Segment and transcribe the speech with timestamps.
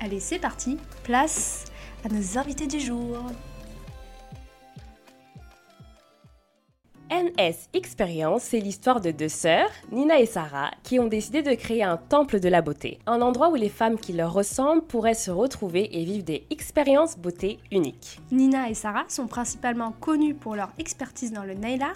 [0.00, 1.64] Allez, c'est parti, place
[2.04, 3.16] à nos invités du jour.
[7.10, 11.82] NS Experience, c'est l'histoire de deux sœurs, Nina et Sarah, qui ont décidé de créer
[11.82, 15.32] un temple de la beauté, un endroit où les femmes qui leur ressemblent pourraient se
[15.32, 18.20] retrouver et vivre des expériences beauté uniques.
[18.30, 21.94] Nina et Sarah sont principalement connues pour leur expertise dans le nail art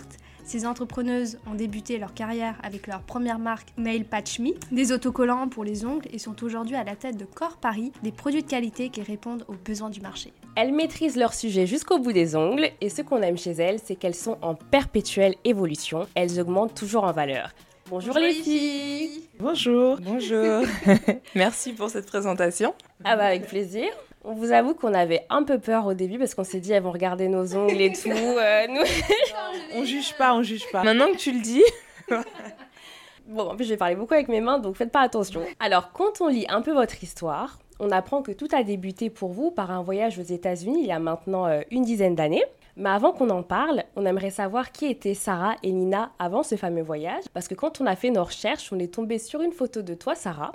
[0.52, 5.48] ces entrepreneuses ont débuté leur carrière avec leur première marque Nail Patch Me, des autocollants
[5.48, 8.50] pour les ongles et sont aujourd'hui à la tête de Corps Paris, des produits de
[8.50, 10.30] qualité qui répondent aux besoins du marché.
[10.54, 13.96] Elles maîtrisent leur sujet jusqu'au bout des ongles et ce qu'on aime chez elles, c'est
[13.96, 16.06] qu'elles sont en perpétuelle évolution.
[16.14, 17.54] Elles augmentent toujours en valeur.
[17.88, 19.22] Bonjour, les filles.
[19.38, 19.96] Bonjour.
[20.02, 20.66] Bonjour.
[21.34, 22.74] Merci pour cette présentation.
[23.04, 23.88] Ah bah avec plaisir.
[24.24, 26.82] On vous avoue qu'on avait un peu peur au début parce qu'on s'est dit elles
[26.82, 28.10] vont regarder nos ongles et tout.
[28.10, 28.82] Euh, nous...
[29.74, 30.84] on juge pas, on juge pas.
[30.84, 31.64] Maintenant que tu le dis.
[33.26, 35.42] bon, en plus, je vais parler beaucoup avec mes mains, donc faites pas attention.
[35.58, 39.32] Alors, quand on lit un peu votre histoire, on apprend que tout a débuté pour
[39.32, 42.44] vous par un voyage aux États-Unis il y a maintenant euh, une dizaine d'années.
[42.76, 46.54] Mais avant qu'on en parle, on aimerait savoir qui étaient Sarah et Nina avant ce
[46.54, 47.24] fameux voyage.
[47.34, 49.94] Parce que quand on a fait nos recherches, on est tombé sur une photo de
[49.94, 50.52] toi, Sarah.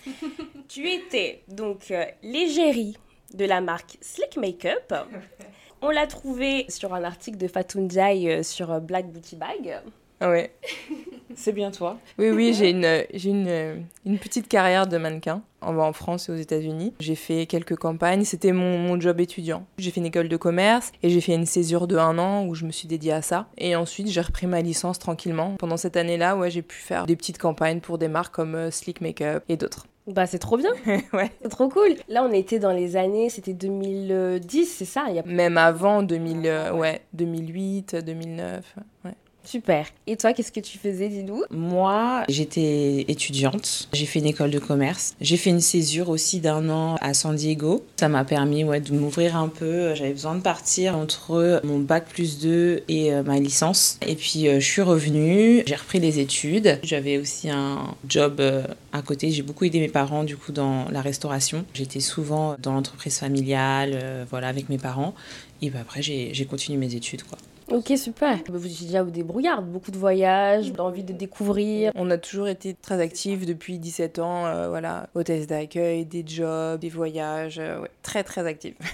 [0.68, 2.96] tu étais donc euh, l'égérie
[3.34, 4.94] de la marque Slick Makeup.
[5.82, 9.80] On l'a trouvé sur un article de Fatou euh, sur euh, Black Booty Bag.
[10.22, 10.52] Ah ouais.
[11.34, 11.98] C'est bien toi.
[12.16, 16.36] Oui, oui, j'ai une, j'ai une, une, petite carrière de mannequin en, France et aux
[16.36, 16.94] États-Unis.
[17.00, 19.66] J'ai fait quelques campagnes, c'était mon, mon, job étudiant.
[19.78, 22.54] J'ai fait une école de commerce et j'ai fait une césure de un an où
[22.54, 23.48] je me suis dédiée à ça.
[23.58, 25.56] Et ensuite, j'ai repris ma licence tranquillement.
[25.58, 28.70] Pendant cette année-là, ouais, j'ai pu faire des petites campagnes pour des marques comme euh,
[28.70, 29.86] Slick Makeup et d'autres.
[30.06, 30.72] Bah c'est trop bien.
[31.12, 31.32] ouais.
[31.42, 31.94] C'est trop cool.
[32.08, 35.22] Là on était dans les années, c'était 2010, c'est ça il y a...
[35.24, 38.76] Même avant 2000, euh, ouais, 2008, 2009.
[39.04, 39.12] Ouais.
[39.44, 39.86] Super.
[40.06, 41.44] Et toi, qu'est-ce que tu faisais, dis-nous?
[41.50, 43.88] Moi, j'étais étudiante.
[43.92, 45.14] J'ai fait une école de commerce.
[45.20, 47.84] J'ai fait une césure aussi d'un an à San Diego.
[47.96, 49.94] Ça m'a permis ouais, de m'ouvrir un peu.
[49.94, 53.98] J'avais besoin de partir entre mon bac plus 2 et euh, ma licence.
[54.06, 55.62] Et puis, euh, je suis revenue.
[55.66, 56.78] J'ai repris les études.
[56.82, 59.30] J'avais aussi un job euh, à côté.
[59.30, 61.64] J'ai beaucoup aidé mes parents, du coup, dans la restauration.
[61.74, 65.14] J'étais souvent dans l'entreprise familiale, voilà, avec mes parents.
[65.60, 67.38] Et puis après, j'ai continué mes études, quoi.
[67.70, 68.38] Ok, super.
[68.48, 71.92] Vous étiez déjà au débrouillard, beaucoup de voyages, d'envie de découvrir.
[71.94, 76.80] On a toujours été très actifs depuis 17 ans, euh, voilà, hôtesse d'accueil, des jobs,
[76.80, 78.76] des voyages, euh, ouais, très très actifs.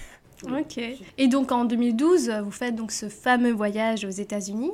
[0.44, 0.80] Ok.
[1.18, 4.70] Et donc en 2012, vous faites donc ce fameux voyage aux États-Unis.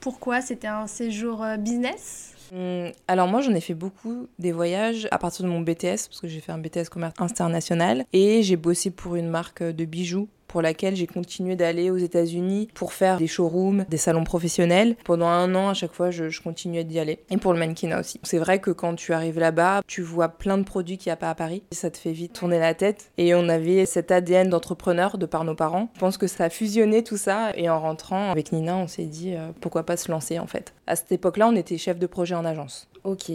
[0.00, 0.40] Pourquoi?
[0.40, 2.32] C'était un séjour euh, business?
[2.54, 6.20] Hum, alors moi j'en ai fait beaucoup des voyages à partir de mon BTS parce
[6.20, 10.28] que j'ai fait un BTS commerce international et j'ai bossé pour une marque de bijoux
[10.52, 14.96] pour laquelle j'ai continué d'aller aux États-Unis pour faire des showrooms, des salons professionnels.
[15.02, 17.20] Pendant un an, à chaque fois, je, continuais d'y aller.
[17.30, 18.20] Et pour le mannequinat aussi.
[18.22, 21.16] C'est vrai que quand tu arrives là-bas, tu vois plein de produits qu'il n'y a
[21.16, 21.62] pas à Paris.
[21.72, 23.12] Ça te fait vite tourner la tête.
[23.16, 25.88] Et on avait cet ADN d'entrepreneur de par nos parents.
[25.94, 27.56] Je pense que ça a fusionné tout ça.
[27.56, 30.74] Et en rentrant avec Nina, on s'est dit euh, pourquoi pas se lancer en fait.
[30.86, 32.90] À cette époque-là, on était chef de projet en agence.
[33.04, 33.32] Ok.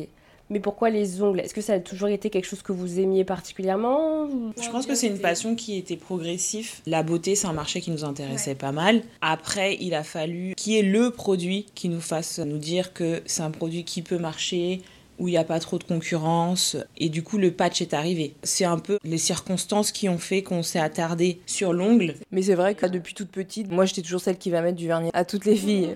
[0.49, 1.41] Mais pourquoi les ongles?
[1.41, 4.27] Est-ce que ça a toujours été quelque chose que vous aimiez particulièrement?
[4.61, 6.71] Je pense que c'est une passion qui était progressive.
[6.85, 9.01] La beauté, c'est un marché qui nous intéressait pas mal.
[9.21, 13.21] Après, il a fallu qu'il y ait le produit qui nous fasse nous dire que
[13.25, 14.81] c'est un produit qui peut marcher,
[15.19, 16.77] où il n'y a pas trop de concurrence.
[16.97, 18.35] Et du coup, le patch est arrivé.
[18.43, 22.15] C'est un peu les circonstances qui ont fait qu'on s'est attardé sur l'ongle.
[22.31, 24.87] Mais c'est vrai que depuis toute petite, moi j'étais toujours celle qui va mettre du
[24.87, 25.95] vernis à toutes les filles.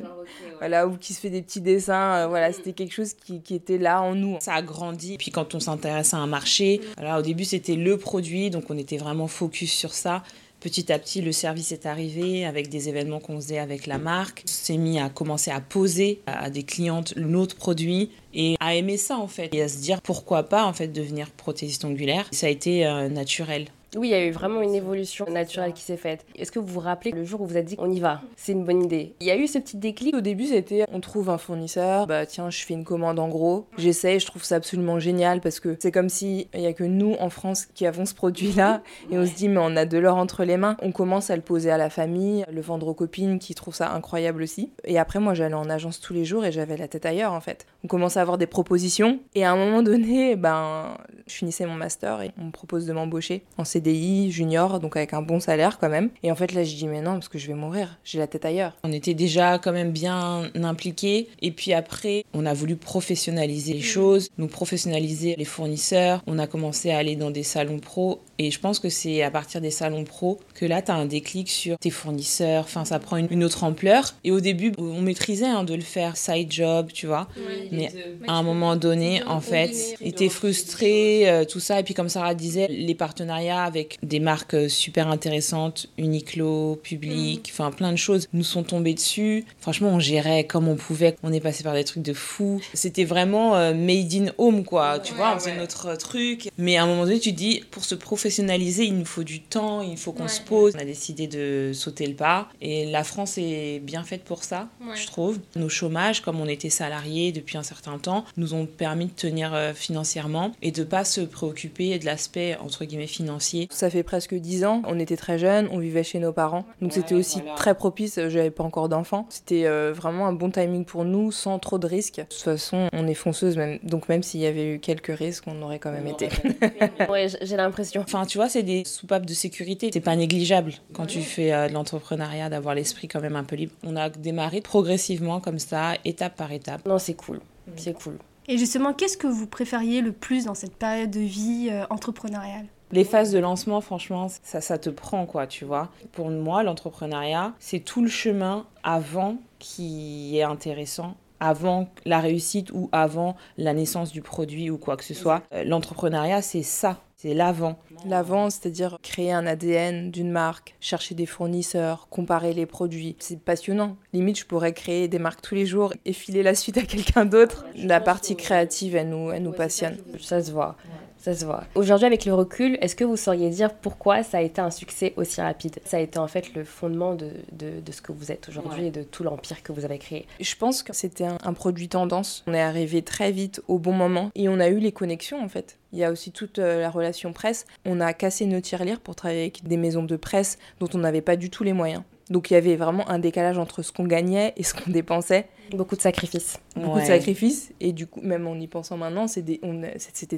[0.60, 2.14] Voilà, ou qui se fait des petits dessins.
[2.16, 4.38] Euh, voilà, c'était quelque chose qui, qui, était là en nous.
[4.40, 5.18] Ça a grandi.
[5.18, 8.78] Puis quand on s'intéresse à un marché, alors au début c'était le produit, donc on
[8.78, 10.24] était vraiment focus sur ça.
[10.62, 14.44] Petit à petit, le service est arrivé avec des événements qu'on faisait avec la marque.
[14.46, 18.98] On s'est mis à commencer à poser à des clientes notre produit et à aimer
[18.98, 22.28] ça en fait et à se dire pourquoi pas en fait devenir prothésiste ongulaire.
[22.32, 23.70] Ça a été euh, naturel.
[23.98, 26.26] Oui, il y a eu vraiment une évolution naturelle qui s'est faite.
[26.38, 28.22] Est-ce que vous vous rappelez le jour où vous avez dit on y va?
[28.38, 29.16] C'est une bonne idée.
[29.20, 30.16] Il y a eu ce petit déclic.
[30.16, 33.68] Au début, c'était on trouve un fournisseur, bah tiens, je fais une commande en gros.
[33.78, 36.86] J'essaye, je trouve ça absolument génial parce que c'est comme si il y a que
[36.86, 39.98] nous en France qui avons ce produit-là et on se dit mais on a de
[39.98, 40.78] l'or entre les mains.
[40.82, 43.92] On commence à le poser à la famille, le vendre aux copines qui trouvent ça
[43.92, 44.72] incroyable aussi.
[44.86, 47.42] Et après, moi, j'allais en agence tous les jours et j'avais la tête ailleurs en
[47.42, 47.66] fait.
[47.84, 50.96] On commence à avoir des propositions et à un moment donné, ben,
[51.28, 54.96] je finissais mon master et on me propose de m'embaucher en CDI CDI junior, donc
[54.96, 56.10] avec un bon salaire quand même.
[56.24, 58.28] Et en fait, là, je dis, mais non, parce que je vais mourir, j'ai la
[58.28, 58.74] tête ailleurs.
[58.84, 61.28] On était déjà quand même bien impliqués.
[61.42, 66.22] Et puis après, on a voulu professionnaliser les choses, nous professionnaliser les fournisseurs.
[66.28, 68.22] On a commencé à aller dans des salons pro.
[68.44, 71.06] Et je pense que c'est à partir des salons pro que là, tu as un
[71.06, 72.64] déclic sur tes fournisseurs.
[72.64, 74.16] Enfin, ça prend une, autre ampleur.
[74.24, 77.28] Et au début, on maîtrisait hein, de le faire side job, tu vois.
[77.72, 77.92] mais
[78.28, 81.80] à un moment donné, en fait, était frustré, euh, tout ça.
[81.80, 87.48] Et puis, comme Sarah disait, les partenariats avec des marques euh, super intéressantes, Uniqlo, Public,
[87.48, 87.52] mm.
[87.52, 89.46] enfin plein de choses, nous sont tombés dessus.
[89.60, 91.16] Franchement, on gérait comme on pouvait.
[91.22, 92.60] On est passé par des trucs de fou.
[92.74, 94.98] C'était vraiment euh, made in home, quoi.
[94.98, 96.50] tu vois, on faisait notre truc.
[96.58, 97.94] Mais à un moment donné, tu dis, pour se
[98.32, 100.74] professionnaliser, il nous faut du temps, il faut qu'on se pose.
[100.78, 102.48] On a décidé de sauter le pas.
[102.62, 105.40] Et la France est bien faite pour ça, je trouve.
[105.58, 109.54] Nos chômages, comme on était salariés depuis un certain temps, nous ont permis de tenir
[109.76, 113.68] financièrement et de pas se préoccuper de l'aspect entre guillemets financier.
[113.70, 116.94] Ça fait presque dix ans, on était très jeunes, on vivait chez nos parents, donc
[116.94, 118.16] c'était aussi très propice.
[118.30, 121.88] J'avais pas encore d'enfants, c'était euh, vraiment un bon timing pour nous, sans trop de
[121.88, 122.20] risques.
[122.20, 125.44] De toute façon, on est fonceuse même, donc même s'il y avait eu quelques risques,
[125.48, 126.30] on aurait quand même été.
[127.10, 128.02] ouais, j'ai l'impression.
[128.02, 129.90] Enfin, tu vois, c'est des soupapes de sécurité.
[129.94, 133.56] C'est pas négligeable quand tu fais euh, de l'entrepreneuriat d'avoir l'esprit quand même un peu
[133.56, 133.74] libre.
[133.84, 136.86] On a démarré progressivement comme ça, étape par étape.
[136.86, 137.40] Non, c'est cool.
[137.76, 138.18] C'est cool.
[138.48, 142.66] Et justement, qu'est-ce que vous préfériez le plus dans cette période de vie euh, entrepreneuriale?
[142.92, 145.90] Les phases de lancement, franchement, ça, ça te prend, quoi, tu vois.
[146.12, 152.88] Pour moi, l'entrepreneuriat, c'est tout le chemin avant qui est intéressant avant la réussite ou
[152.94, 155.42] avant la naissance du produit ou quoi que ce soit.
[155.54, 157.78] Euh, l'entrepreneuriat, c'est ça, c'est l'avant.
[158.08, 163.16] L'avant, c'est-à-dire créer un ADN d'une marque, chercher des fournisseurs, comparer les produits.
[163.20, 163.96] C'est passionnant.
[164.12, 167.26] Limite, je pourrais créer des marques tous les jours et filer la suite à quelqu'un
[167.26, 167.66] d'autre.
[167.76, 169.98] La partie créative, elle nous, elle nous passionne.
[170.20, 170.78] Ça se voit.
[171.22, 171.66] Ça se voit.
[171.76, 175.14] Aujourd'hui, avec le recul, est-ce que vous sauriez dire pourquoi ça a été un succès
[175.18, 175.78] aussi rapide?
[175.86, 178.92] Ça a été en fait le fondement de, de, ce que vous êtes aujourd'hui et
[178.92, 180.26] de tout l'empire que vous avez créé?
[180.40, 182.44] Je pense que c'était un, un, produit tendance.
[182.48, 185.48] On est arrivé très vite au bon moment et on a eu les connexions en
[185.48, 185.78] fait.
[185.94, 187.68] Il y a aussi toute euh, la relation presse.
[187.86, 191.22] On a cassé nos tirelires pour travailler avec des maisons de presse dont on n'avait
[191.22, 192.02] pas du tout les moyens.
[192.32, 195.48] Donc il y avait vraiment un décalage entre ce qu'on gagnait et ce qu'on dépensait.
[195.74, 196.60] Beaucoup de sacrifices.
[196.76, 197.72] Beaucoup de sacrifices.
[197.80, 199.60] Et du coup, même en y pensant maintenant, c'était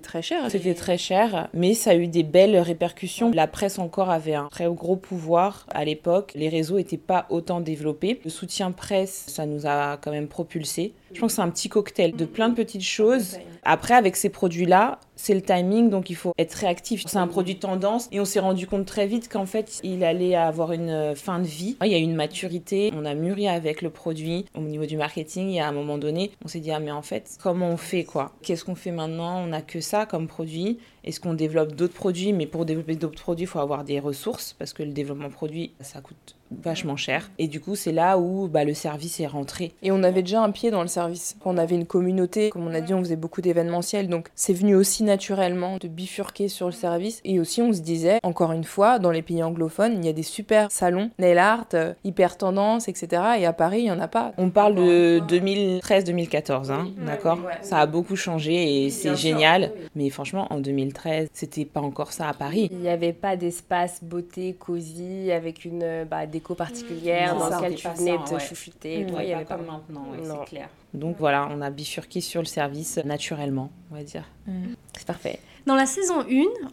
[0.01, 0.49] très cher.
[0.49, 3.31] C'était très cher, mais ça a eu des belles répercussions.
[3.33, 6.31] La presse encore avait un très gros pouvoir à l'époque.
[6.35, 8.19] Les réseaux n'étaient pas autant développés.
[8.23, 10.93] Le soutien presse, ça nous a quand même propulsé.
[11.13, 13.37] Je pense que c'est un petit cocktail de plein de petites choses.
[13.63, 17.03] Après, avec ces produits-là, c'est le timing, donc il faut être réactif.
[17.05, 20.35] C'est un produit tendance et on s'est rendu compte très vite qu'en fait, il allait
[20.35, 21.77] avoir une fin de vie.
[21.83, 24.45] Il y a une maturité, on a mûri avec le produit.
[24.55, 26.91] Au niveau du marketing, il y a un moment donné, on s'est dit, ah mais
[26.91, 28.33] en fait, comment on fait quoi?
[28.41, 29.43] Qu'est-ce qu'on fait maintenant?
[29.43, 30.79] On n'a que ça comme produit.
[31.03, 32.33] Est-ce qu'on développe d'autres produits?
[32.33, 35.73] Mais pour développer d'autres produits, il faut avoir des ressources parce que le développement produit,
[35.81, 37.31] ça coûte vachement cher.
[37.37, 39.71] Et du coup, c'est là où bah, le service est rentré.
[39.81, 41.35] Et on avait déjà un pied dans le service.
[41.45, 44.75] On avait une communauté, comme on a dit, on faisait beaucoup d'événementiels, donc c'est venu
[44.75, 47.21] aussi naturellement de bifurquer sur le service.
[47.23, 50.13] Et aussi, on se disait, encore une fois, dans les pays anglophones, il y a
[50.13, 53.21] des super salons, nail art, euh, hyper tendance, etc.
[53.39, 54.33] Et à Paris, il n'y en a pas.
[54.37, 59.71] On parle de 2013-2014, hein, d'accord Ça a beaucoup changé et c'est génial.
[59.95, 62.69] Mais franchement, en 2013, c'était pas encore ça à Paris.
[62.71, 67.87] Il n'y avait pas d'espace beauté, cosy, avec une, bah, des particulière dans laquelle tu
[67.87, 68.99] venais te chouchouter.
[68.99, 70.69] il n'y avait pas maintenant, c'est clair.
[70.93, 74.25] Donc voilà, on a bifurqué sur le service naturellement, on va dire.
[74.45, 74.73] Mm.
[74.95, 75.39] C'est parfait.
[75.65, 76.25] Dans la saison 1,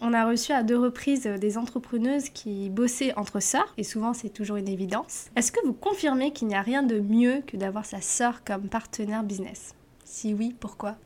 [0.03, 4.31] on a reçu à deux reprises des entrepreneuses qui bossaient entre sœurs, et souvent c'est
[4.31, 5.29] toujours une évidence.
[5.37, 8.63] Est-ce que vous confirmez qu'il n'y a rien de mieux que d'avoir sa sœur comme
[8.63, 9.75] partenaire business?
[10.05, 10.97] Si oui, pourquoi?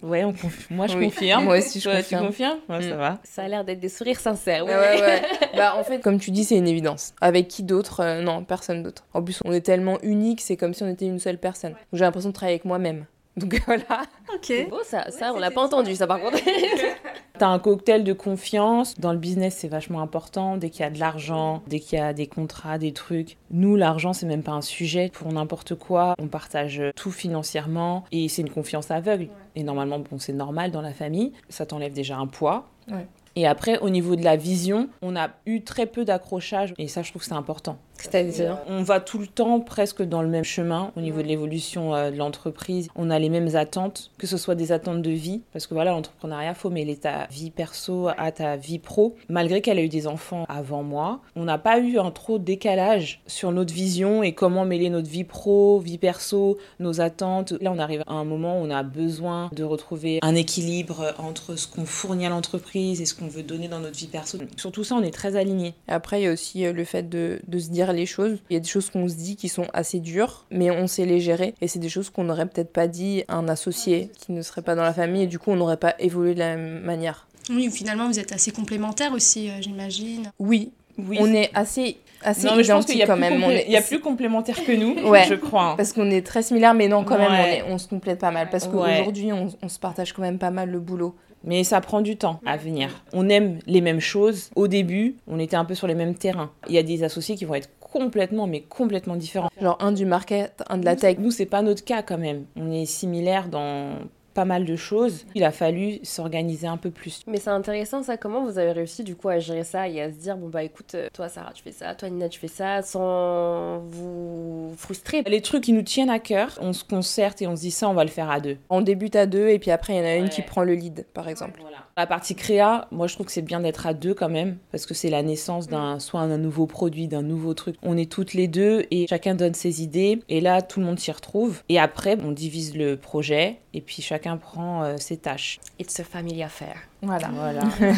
[0.00, 0.24] Ouais,
[0.70, 1.44] moi je confirme.
[1.44, 2.22] Moi aussi je confirme.
[2.22, 2.98] Tu confirmes Ça mm.
[2.98, 3.18] va.
[3.24, 4.64] Ça a l'air d'être des sourires sincères.
[4.64, 4.74] Ouais.
[4.74, 5.22] ouais, ouais.
[5.56, 7.14] bah en fait, comme tu dis, c'est une évidence.
[7.20, 9.04] Avec qui d'autre euh, Non, personne d'autre.
[9.12, 11.74] En plus, on est tellement unique, c'est comme si on était une seule personne.
[11.92, 13.04] J'ai l'impression de travailler avec moi-même.
[13.36, 14.02] Donc voilà.
[14.34, 14.52] Ok.
[14.70, 16.38] Bon, ça, ça on l'a pas entendu, ça par contre.
[17.42, 19.00] T'as un cocktail de confiance.
[19.00, 20.56] Dans le business, c'est vachement important.
[20.56, 23.36] Dès qu'il y a de l'argent, dès qu'il y a des contrats, des trucs.
[23.50, 26.14] Nous, l'argent, c'est même pas un sujet pour n'importe quoi.
[26.20, 29.26] On partage tout financièrement et c'est une confiance aveugle.
[29.56, 31.32] Et normalement, bon, c'est normal dans la famille.
[31.48, 32.68] Ça t'enlève déjà un poids.
[32.88, 33.08] Ouais.
[33.34, 37.02] Et après, au niveau de la vision, on a eu très peu d'accrochage et ça,
[37.02, 37.78] je trouve que c'est important.
[37.98, 41.94] C'est-à-dire On va tout le temps presque dans le même chemin au niveau de l'évolution
[41.94, 42.88] euh, de l'entreprise.
[42.96, 45.92] On a les mêmes attentes, que ce soit des attentes de vie, parce que voilà,
[45.92, 49.16] l'entrepreneuriat, faut mêler ta vie perso à ta vie pro.
[49.28, 53.22] Malgré qu'elle a eu des enfants avant moi, on n'a pas eu un trop décalage
[53.26, 57.52] sur notre vision et comment mêler notre vie pro, vie perso, nos attentes.
[57.60, 61.56] Là, on arrive à un moment où on a besoin de retrouver un équilibre entre
[61.56, 64.38] ce qu'on fournit à l'entreprise et ce qu'on veut donner dans notre vie perso.
[64.56, 65.74] Sur tout ça, on est très alignés.
[65.88, 68.38] Après, il y a aussi euh, le fait de, de se dire les choses.
[68.50, 71.06] Il y a des choses qu'on se dit qui sont assez dures, mais on sait
[71.06, 71.54] les gérer.
[71.60, 74.62] Et c'est des choses qu'on n'aurait peut-être pas dit à un associé qui ne serait
[74.62, 77.26] pas dans la famille, et du coup, on n'aurait pas évolué de la même manière.
[77.50, 80.30] Oui, finalement, vous êtes assez complémentaires aussi, euh, j'imagine.
[80.38, 81.16] Oui, Oui.
[81.20, 83.42] on est assez, assez Non, mais je pense qu'il identiques y a, quand même.
[83.50, 85.24] est- il y a plus complémentaires que nous, Ouais.
[85.28, 85.70] je crois.
[85.70, 85.74] hein.
[85.76, 87.58] Parce qu'on est très similaires, mais non, quand même, on, Ouais.
[87.58, 88.48] est- on se complète pas mal.
[88.50, 88.98] Parce Ouais.
[88.98, 91.16] qu'aujourd'hui, on, on se partage quand même pas mal le boulot.
[91.44, 93.04] Mais ça prend du temps à venir.
[93.12, 94.50] On aime les mêmes choses.
[94.54, 96.50] Au début, on était un peu sur les mêmes terrains.
[96.68, 99.50] Il y a des associés qui vont être complètement, mais complètement différents.
[99.60, 101.18] Genre un du market, un de la tech.
[101.18, 102.44] Nous, c'est pas notre cas quand même.
[102.56, 103.98] On est similaires dans
[104.32, 105.24] pas mal de choses.
[105.34, 107.22] Il a fallu s'organiser un peu plus.
[107.26, 110.10] Mais c'est intéressant ça, comment vous avez réussi du coup à gérer ça et à
[110.10, 112.48] se dire bon bah écoute, euh, toi Sarah tu fais ça, toi Nina tu fais
[112.48, 115.22] ça, sans vous frustrer.
[115.22, 117.88] Les trucs qui nous tiennent à cœur, on se concerte et on se dit ça,
[117.88, 118.56] on va le faire à deux.
[118.70, 120.74] On débute à deux, et puis après, il y en a une qui prend le
[120.74, 121.60] lead, par exemple.
[121.96, 124.86] La partie créa, moi je trouve que c'est bien d'être à deux quand même, parce
[124.86, 127.76] que c'est la naissance d'un soit d'un nouveau produit, d'un nouveau truc.
[127.82, 130.98] On est toutes les deux et chacun donne ses idées, et là tout le monde
[130.98, 131.62] s'y retrouve.
[131.68, 135.60] Et après, on divise le projet, et puis chacun prend euh, ses tâches.
[135.78, 136.76] It's a family affair.
[137.02, 137.30] Voilà.
[137.34, 137.62] Voilà.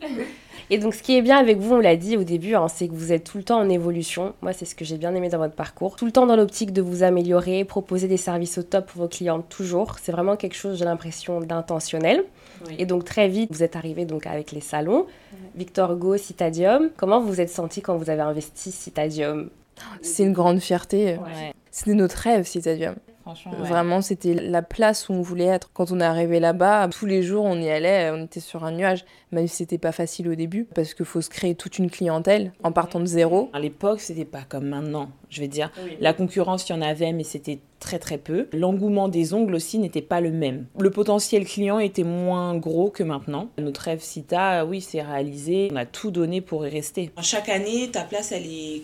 [0.72, 2.86] Et donc ce qui est bien avec vous, on l'a dit au début, hein, c'est
[2.86, 4.34] que vous êtes tout le temps en évolution.
[4.40, 5.96] Moi c'est ce que j'ai bien aimé dans votre parcours.
[5.96, 9.08] Tout le temps dans l'optique de vous améliorer, proposer des services au top pour vos
[9.08, 9.96] clients toujours.
[10.00, 12.24] C'est vraiment quelque chose, j'ai l'impression, d'intentionnel.
[12.68, 12.76] Oui.
[12.78, 15.06] Et donc très vite, vous êtes arrivé donc avec les salons.
[15.56, 16.90] Victor Hugo, Citadium.
[16.96, 19.50] Comment vous vous êtes senti quand vous avez investi Citadium?
[20.02, 21.16] C'est une grande fierté.
[21.16, 21.52] Ouais.
[21.70, 22.94] C'était notre rêve, Citadium.
[23.22, 23.68] Franchement, ouais.
[23.68, 25.70] Vraiment, c'était la place où on voulait être.
[25.72, 28.72] Quand on est arrivé là-bas, tous les jours, on y allait, on était sur un
[28.72, 29.04] nuage.
[29.32, 32.52] Même si c'était pas facile au début, parce qu'il faut se créer toute une clientèle
[32.62, 33.50] en partant de zéro.
[33.52, 35.10] À l'époque, c'était pas comme maintenant.
[35.28, 38.48] Je vais dire, la concurrence, il y en avait, mais c'était très très peu.
[38.52, 40.66] L'engouement des ongles aussi n'était pas le même.
[40.78, 43.48] Le potentiel client était moins gros que maintenant.
[43.58, 45.68] Notre rêve Cita, oui, c'est réalisé.
[45.72, 47.10] On a tout donné pour y rester.
[47.22, 48.82] Chaque année, ta place, elle est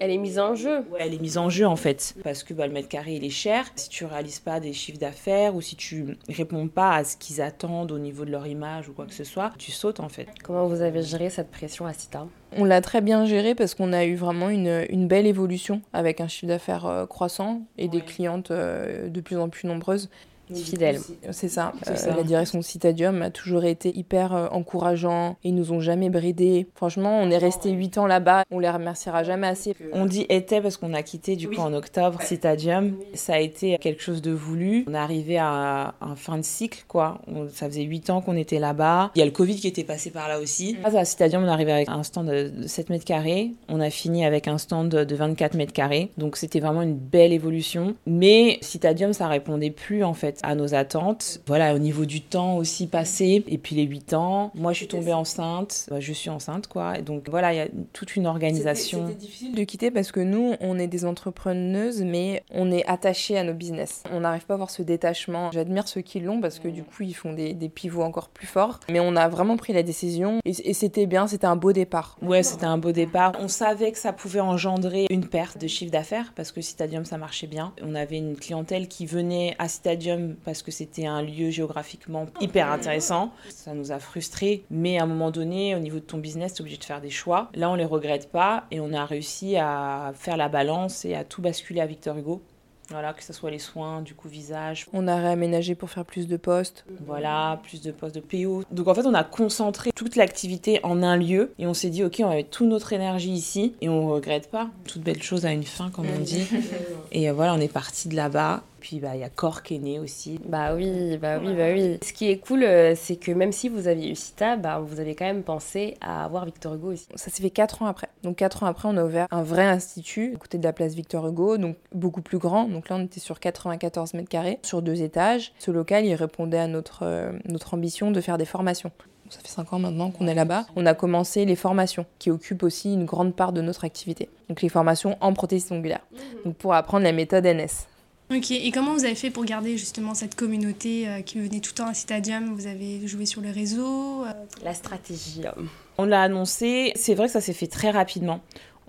[0.00, 0.78] Elle est mise en jeu.
[0.90, 3.24] Ouais, elle est mise en jeu en fait, parce que bah, le mètre carré il
[3.24, 3.66] est cher.
[3.76, 7.40] Si tu réalises pas des chiffres d'affaires ou si tu réponds pas à ce qu'ils
[7.40, 10.28] attendent au niveau de leur image ou quoi que ce soit, tu sautes en fait.
[10.42, 12.26] Comment vous avez géré cette pression à Cita?
[12.56, 16.20] On l'a très bien géré parce qu'on a eu vraiment une, une belle évolution avec
[16.20, 20.08] un chiffre d'affaires euh, croissant et des clientes euh, de plus en plus nombreuses.
[20.52, 20.98] Fidèle.
[21.30, 21.72] C'est ça.
[21.88, 22.14] Euh, ça.
[22.14, 25.36] La direction de Citadium a toujours été hyper euh, encourageant.
[25.44, 26.66] Ils nous ont jamais bridés.
[26.74, 28.44] Franchement, on est resté 8 ans là-bas.
[28.50, 29.74] On les remerciera jamais assez.
[29.92, 32.96] On dit était parce qu'on a quitté du coup en octobre Citadium.
[33.14, 34.84] Ça a été quelque chose de voulu.
[34.88, 37.20] On est arrivé à un fin de cycle quoi.
[37.26, 39.10] On- ça faisait 8 ans qu'on était là-bas.
[39.14, 40.76] Il y a le Covid qui était passé par là aussi.
[40.84, 43.52] À Citadium, on est arrivé avec un stand de de 7 mètres carrés.
[43.68, 46.10] On a fini avec un stand de 24 mètres carrés.
[46.18, 47.94] Donc c'était vraiment une belle évolution.
[48.06, 51.40] Mais Citadium, ça répondait plus en fait à nos attentes.
[51.46, 53.44] Voilà, au niveau du temps aussi passé.
[53.48, 54.50] Et puis les 8 ans.
[54.54, 55.86] Moi, je suis tombée enceinte.
[55.90, 56.98] Bah, je suis enceinte quoi.
[56.98, 59.06] Et donc voilà, il y a toute une organisation.
[59.06, 63.38] C'était difficile de quitter parce que nous, on est des entrepreneuses, mais on est attachés
[63.38, 64.02] à nos business.
[64.12, 65.50] On n'arrive pas à voir ce détachement.
[65.52, 68.46] J'admire ceux qui l'ont parce que du coup, ils font des, des pivots encore plus
[68.46, 68.80] forts.
[68.90, 72.16] Mais on a vraiment pris la décision et, et c'était bien, c'était un beau départ.
[72.22, 73.32] Ouais, c'était un beau départ.
[73.40, 77.18] On savait que ça pouvait engendrer une perte de chiffre d'affaires parce que Citadium, ça
[77.18, 77.72] marchait bien.
[77.82, 82.70] On avait une clientèle qui venait à Citadium parce que c'était un lieu géographiquement hyper
[82.70, 83.32] intéressant.
[83.48, 86.58] Ça nous a frustrés, mais à un moment donné, au niveau de ton business, tu
[86.58, 87.50] es obligé de faire des choix.
[87.54, 91.24] Là, on les regrette pas et on a réussi à faire la balance et à
[91.24, 92.42] tout basculer à Victor Hugo.
[92.90, 96.28] Voilà, que ce soit les soins, du coup, visage, On a réaménagé pour faire plus
[96.28, 96.84] de postes.
[97.06, 98.62] voilà, plus de postes de PO.
[98.70, 102.04] Donc en fait, on a concentré toute l'activité en un lieu et on s'est dit,
[102.04, 104.68] ok, on va mettre toute notre énergie ici et on regrette pas.
[104.86, 106.46] Toute belle chose a une fin, comme on dit.
[107.12, 108.62] Et euh, voilà, on est parti de là-bas.
[108.84, 110.38] Puis bah, il y a Cor qui est né aussi.
[110.46, 111.98] Bah oui, bah oui, bah oui.
[112.02, 115.00] Ce qui est cool, euh, c'est que même si vous aviez eu Cita, bah, vous
[115.00, 117.06] avez quand même pensé à avoir Victor Hugo aussi.
[117.14, 118.08] Ça s'est fait 4 ans après.
[118.24, 120.92] Donc 4 ans après, on a ouvert un vrai institut à côté de la place
[120.92, 122.68] Victor Hugo, donc beaucoup plus grand.
[122.68, 125.54] Donc là, on était sur 94 mètres carrés, sur deux étages.
[125.58, 128.92] Ce local, il répondait à notre, euh, notre ambition de faire des formations.
[129.30, 130.66] Ça fait 5 ans maintenant qu'on est là-bas.
[130.76, 134.28] On a commencé les formations, qui occupent aussi une grande part de notre activité.
[134.50, 136.06] Donc les formations en prothèse ongulaire.
[136.44, 137.86] Donc pour apprendre la méthode NS.
[138.30, 141.72] Ok, et comment vous avez fait pour garder justement cette communauté euh, qui venait tout
[141.72, 142.54] le temps à Citadium?
[142.54, 144.32] Vous avez joué sur le réseau euh,
[144.64, 145.42] La stratégie.
[145.44, 145.62] euh,
[145.98, 146.92] On l'a annoncé.
[146.96, 148.40] C'est vrai que ça s'est fait très rapidement.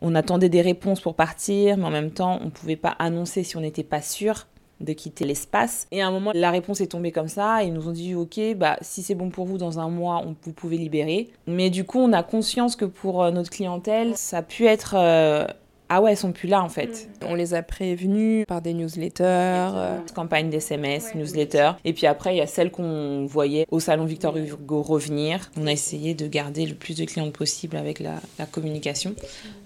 [0.01, 3.43] On attendait des réponses pour partir, mais en même temps, on ne pouvait pas annoncer
[3.43, 4.47] si on n'était pas sûr
[4.79, 5.87] de quitter l'espace.
[5.91, 7.61] Et à un moment, la réponse est tombée comme ça.
[7.63, 10.21] Et ils nous ont dit, OK, bah, si c'est bon pour vous, dans un mois,
[10.25, 11.29] on, vous pouvez libérer.
[11.45, 15.45] Mais du coup, on a conscience que pour notre clientèle, ça a pu être euh,
[15.89, 17.09] ah ouais, elles sont plus là en fait.
[17.27, 19.23] On les a prévenus par des newsletters.
[19.23, 21.71] euh, Campagne d'SMS, newsletter.
[21.83, 25.51] Et puis après, il y a celles qu'on voyait au salon Victor Hugo revenir.
[25.59, 29.13] On a essayé de garder le plus de clients possible avec la, la communication.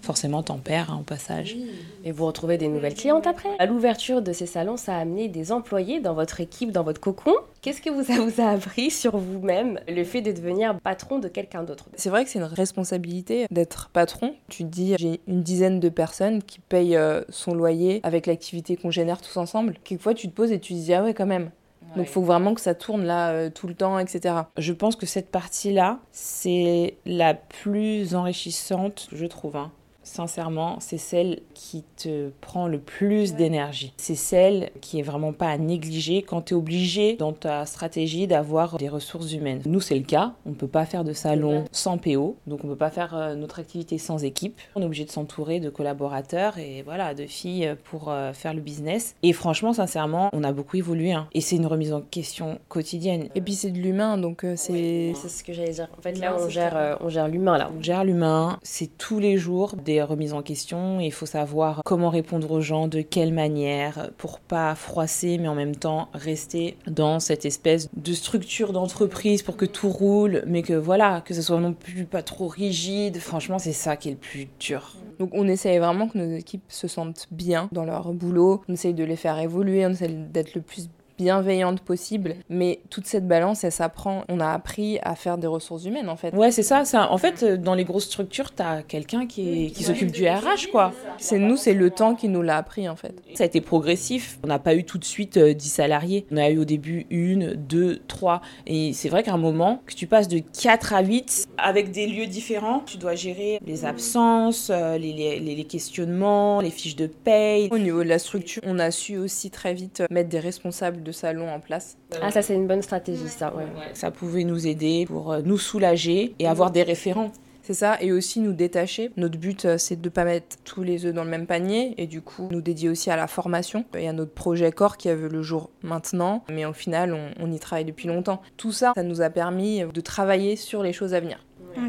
[0.01, 1.55] Forcément, t'en perds hein, au passage.
[2.03, 3.49] Et vous retrouvez des nouvelles clientes après?
[3.59, 7.01] À l'ouverture de ces salons, ça a amené des employés dans votre équipe, dans votre
[7.01, 7.33] cocon?
[7.61, 11.27] Qu'est-ce que vous, ça vous a appris sur vous-même, le fait de devenir patron de
[11.27, 11.89] quelqu'un d'autre?
[11.95, 14.33] C'est vrai que c'est une responsabilité d'être patron.
[14.47, 18.77] Tu te dis, j'ai une dizaine de personnes qui payent euh, son loyer avec l'activité
[18.77, 19.75] qu'on génère tous ensemble.
[19.83, 21.51] Quelquefois, tu te poses et tu te dis, ah ouais, quand même.
[21.95, 24.35] Donc, il faut vraiment que ça tourne là euh, tout le temps, etc.
[24.57, 29.55] Je pense que cette partie-là, c'est la plus enrichissante, je trouve.
[29.57, 29.71] hein.
[30.09, 33.93] Sincèrement, c'est celle qui te prend le plus d'énergie.
[33.97, 38.25] C'est celle qui est vraiment pas à négliger quand tu es obligé dans ta stratégie
[38.25, 39.61] d'avoir des ressources humaines.
[39.67, 40.33] Nous, c'est le cas.
[40.47, 43.59] On peut pas faire de salon sans PO, donc on peut pas faire euh, notre
[43.59, 44.57] activité sans équipe.
[44.75, 48.61] On est obligé de s'entourer de collaborateurs et voilà, de filles pour euh, faire le
[48.61, 49.15] business.
[49.21, 51.11] Et franchement, sincèrement, on a beaucoup évolué.
[51.11, 51.27] hein.
[51.33, 53.29] Et c'est une remise en question quotidienne.
[53.35, 55.13] Et puis, c'est de l'humain, donc euh, c'est.
[55.15, 55.87] C'est ce que j'allais dire.
[55.97, 57.69] En fait, là, on gère, on gère l'humain, là.
[57.77, 60.99] On gère l'humain, c'est tous les jours des remises en question.
[60.99, 65.55] Il faut savoir comment répondre aux gens, de quelle manière, pour pas froisser, mais en
[65.55, 70.73] même temps rester dans cette espèce de structure d'entreprise pour que tout roule, mais que
[70.73, 73.17] voilà, que ce soit non plus pas trop rigide.
[73.19, 74.95] Franchement, c'est ça qui est le plus dur.
[75.19, 78.93] Donc on essaye vraiment que nos équipes se sentent bien dans leur boulot, on essaye
[78.93, 80.89] de les faire évoluer, on essaye d'être le plus
[81.19, 84.23] bienveillante possible, mais toute cette balance, elle s'apprend.
[84.29, 86.33] On a appris à faire des ressources humaines en fait.
[86.33, 87.11] Ouais, c'est ça, ça.
[87.11, 90.71] En fait, euh, dans les grosses structures, t'as quelqu'un qui, est- qui s'occupe du RH,
[90.71, 90.93] quoi.
[91.17, 93.13] C'est nous, c'est le temps qui nous l'a appris en fait.
[93.35, 94.39] Ça a été progressif.
[94.43, 96.25] On n'a pas eu tout de suite euh, 10 salariés.
[96.31, 98.41] On a eu au début une, deux, trois.
[98.65, 102.07] Et c'est vrai qu'à un moment, que tu passes de 4 à 8 avec des
[102.07, 107.67] lieux différents, tu dois gérer les absences, euh, les- les questionnements, les fiches de paye.
[107.71, 111.08] Au niveau de la structure, on a su aussi très vite mettre des responsables de
[111.11, 111.97] salon en place.
[112.21, 113.65] Ah, ça, c'est une bonne stratégie, ça, ouais.
[113.93, 117.31] Ça pouvait nous aider pour euh, nous soulager et avoir des référents.
[117.61, 119.11] C'est ça, et aussi nous détacher.
[119.15, 121.93] Notre but, euh, c'est de ne pas mettre tous les œufs dans le même panier,
[121.97, 123.85] et du coup, nous dédier aussi à la formation.
[123.93, 127.13] Il y a notre projet corps qui a vu le jour maintenant, mais au final,
[127.13, 128.41] on, on y travaille depuis longtemps.
[128.57, 131.45] Tout ça, ça nous a permis de travailler sur les choses à venir.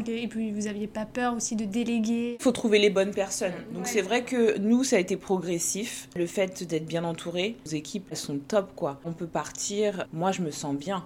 [0.07, 3.53] Et puis vous aviez pas peur aussi de déléguer Il faut trouver les bonnes personnes.
[3.73, 6.07] Donc c'est vrai que nous, ça a été progressif.
[6.15, 8.99] Le fait d'être bien entouré, nos équipes, elles sont top, quoi.
[9.05, 10.05] On peut partir.
[10.13, 11.05] Moi, je me sens bien.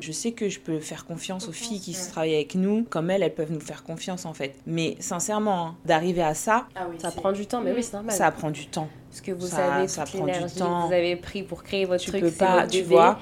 [0.00, 3.22] Je sais que je peux faire confiance aux filles qui travaillent avec nous, comme elles,
[3.22, 4.54] elles peuvent nous faire confiance, en fait.
[4.66, 6.66] Mais sincèrement, hein, d'arriver à ça,
[6.98, 8.14] Ça prend du temps, mais oui, c'est normal.
[8.14, 8.88] ça prend du temps.
[9.08, 10.86] Parce que vous ça- savez ça toute prend du l'énergie que temps.
[10.88, 13.18] vous avez pris pour créer votre Tu truc, peux pas, votre tu bébé, vois.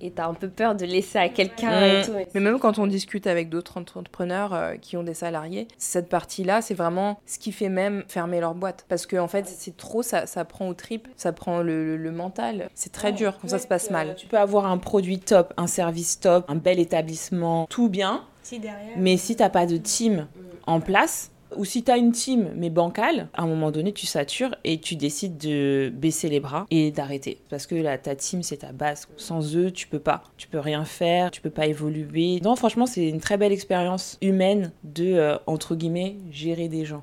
[0.00, 1.84] Et t'as un peu peur de laisser à quelqu'un Mm.
[1.84, 2.12] et tout.
[2.34, 6.62] Mais même quand on discute avec d'autres entrepreneurs euh, qui ont des salariés, cette partie-là,
[6.62, 8.84] c'est vraiment ce qui fait même fermer leur boîte.
[8.88, 11.96] Parce que en fait, c'est trop, ça, ça prend au trip, ça prend le, le-
[11.96, 12.68] le mental.
[12.74, 14.14] C'est très dur quand ça se passe mal.
[14.16, 18.24] Tu peux avoir un produit top, un service top, un bel établissement, tout bien.
[18.42, 18.94] Si derrière.
[18.96, 20.26] Mais si t'as pas de team
[20.66, 24.54] en place, ou si t'as une team mais bancale, à un moment donné tu satures
[24.64, 27.38] et tu décides de baisser les bras et d'arrêter.
[27.48, 29.08] Parce que là, ta team c'est ta base.
[29.16, 30.22] Sans eux, tu peux pas.
[30.36, 32.40] Tu peux rien faire, tu peux pas évoluer.
[32.42, 37.02] Non, franchement, c'est une très belle expérience humaine de, euh, entre guillemets, gérer des gens.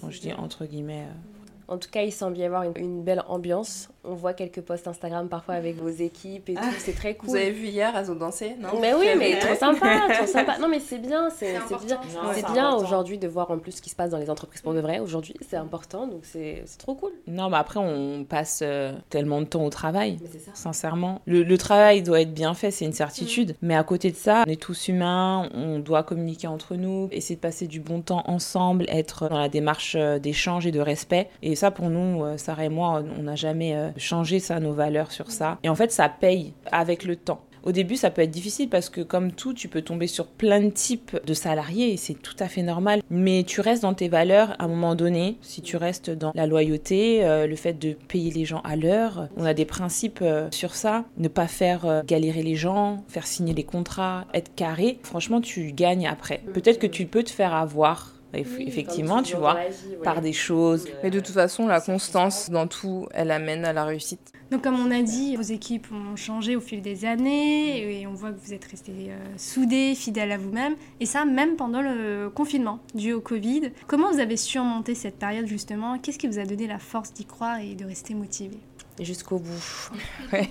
[0.00, 1.04] Quand je dis entre guillemets.
[1.04, 3.88] euh, En tout cas, il semble y avoir une, une belle ambiance.
[4.08, 6.60] On voit quelques posts Instagram parfois avec vos équipes et tout.
[6.78, 7.30] C'est très cool.
[7.30, 10.58] Vous avez vu hier Azo danser non Mais oui, mais trop sympa, trop sympa.
[10.58, 12.84] Non, mais c'est bien, c'est bien, c'est bien important.
[12.84, 14.98] aujourd'hui de voir en plus ce qui se passe dans les entreprises pour de vrai.
[14.98, 17.12] Aujourd'hui, c'est important, donc c'est c'est trop cool.
[17.26, 20.18] Non, mais après, on passe euh, tellement de temps au travail.
[20.44, 20.50] Ça.
[20.54, 23.56] Sincèrement, le, le travail doit être bien fait, c'est une certitude.
[23.62, 27.36] Mais à côté de ça, on est tous humains, on doit communiquer entre nous, essayer
[27.36, 31.28] de passer du bon temps ensemble, être dans la démarche euh, d'échange et de respect.
[31.42, 34.72] Et ça, pour nous, euh, Sarah et moi, on n'a jamais euh, changé ça, nos
[34.72, 35.58] valeurs sur ça.
[35.62, 37.40] Et en fait, ça paye avec le temps.
[37.66, 40.60] Au début, ça peut être difficile parce que comme tout, tu peux tomber sur plein
[40.60, 43.02] de types de salariés et c'est tout à fait normal.
[43.10, 45.36] Mais tu restes dans tes valeurs à un moment donné.
[45.40, 49.28] Si tu restes dans la loyauté, euh, le fait de payer les gens à l'heure,
[49.36, 51.06] on a des principes euh, sur ça.
[51.18, 55.00] Ne pas faire euh, galérer les gens, faire signer les contrats, être carré.
[55.02, 56.42] Franchement, tu gagnes après.
[56.54, 58.12] Peut-être que tu peux te faire avoir.
[58.34, 59.56] Eff- Effectivement, tu vois,
[60.02, 60.86] par des choses.
[61.02, 64.32] Mais de toute façon, la constance dans tout, elle amène à la réussite.
[64.52, 68.12] Donc comme on a dit, vos équipes ont changé au fil des années et on
[68.14, 70.76] voit que vous êtes restés euh, soudés, fidèles à vous-même.
[71.00, 73.72] Et ça, même pendant le confinement dû au Covid.
[73.88, 75.98] Comment vous avez surmonté cette période justement?
[75.98, 78.58] Qu'est-ce qui vous a donné la force d'y croire et de rester motivé?
[79.00, 79.90] Jusqu'au bout.
[80.32, 80.48] Ouais.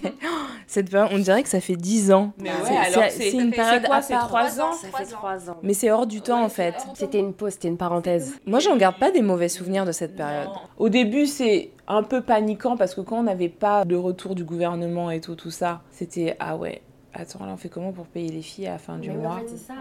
[0.67, 2.31] Cette période, on dirait que ça fait 10 ans.
[2.37, 4.27] Mais C'est- ouais, alors c'est une c'est période quoi, à c'est part.
[4.27, 5.57] trois ans Ça fait trois ans.
[5.63, 6.75] Mais c'est hors du temps en fait.
[6.93, 8.35] C'était une pause, c'était une parenthèse.
[8.45, 10.47] Moi, j'en garde pas des mauvais souvenirs de cette période.
[10.77, 14.43] Au début, c'est un peu paniquant parce que quand on n'avait pas de retour du
[14.45, 16.81] gouvernement et tout, tout ça, c'était ah ouais.
[17.17, 19.41] Attends, là, on fait comment pour payer les filles à la fin du Mais mois
[19.55, 19.73] ça.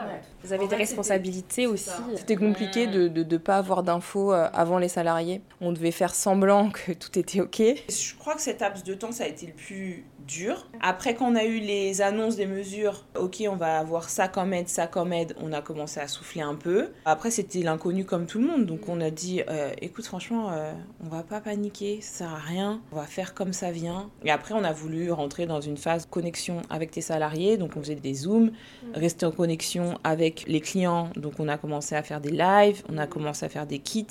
[0.45, 1.91] Vous avez des responsabilités aussi.
[2.17, 5.43] C'était compliqué de ne pas avoir d'infos euh, avant les salariés.
[5.61, 7.61] On devait faire semblant que tout était OK.
[7.61, 10.69] Je crois que cet laps de temps, ça a été le plus dur.
[10.81, 14.53] Après, quand on a eu les annonces des mesures, ok, on va avoir ça comme
[14.53, 16.91] aide, ça comme aide, on a commencé à souffler un peu.
[17.05, 18.65] Après, c'était l'inconnu comme tout le monde.
[18.65, 20.73] Donc, on a dit, euh, écoute, franchement, euh,
[21.05, 22.81] on va pas paniquer, ça sert à rien.
[22.93, 24.09] On va faire comme ça vient.
[24.25, 27.24] Et après, on a voulu rentrer dans une phase connexion avec tes salariés.
[27.59, 28.51] Donc, on faisait des zooms,
[28.95, 31.11] rester en connexion avec les clients.
[31.17, 34.07] Donc, on a commencé à faire des lives, on a commencé à faire des kits.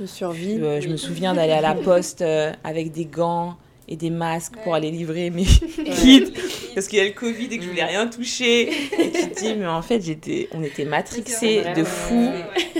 [0.00, 0.58] De survie.
[0.60, 4.54] Euh, Je me souviens d'aller à la poste euh, avec des gants et des masques
[4.62, 5.44] pour aller livrer mes
[5.96, 6.32] kits
[6.74, 8.62] parce qu'il y a le Covid et que je voulais rien toucher.
[8.98, 12.30] Et tu te dis, mais en fait, j'étais, on était matrixés de fou.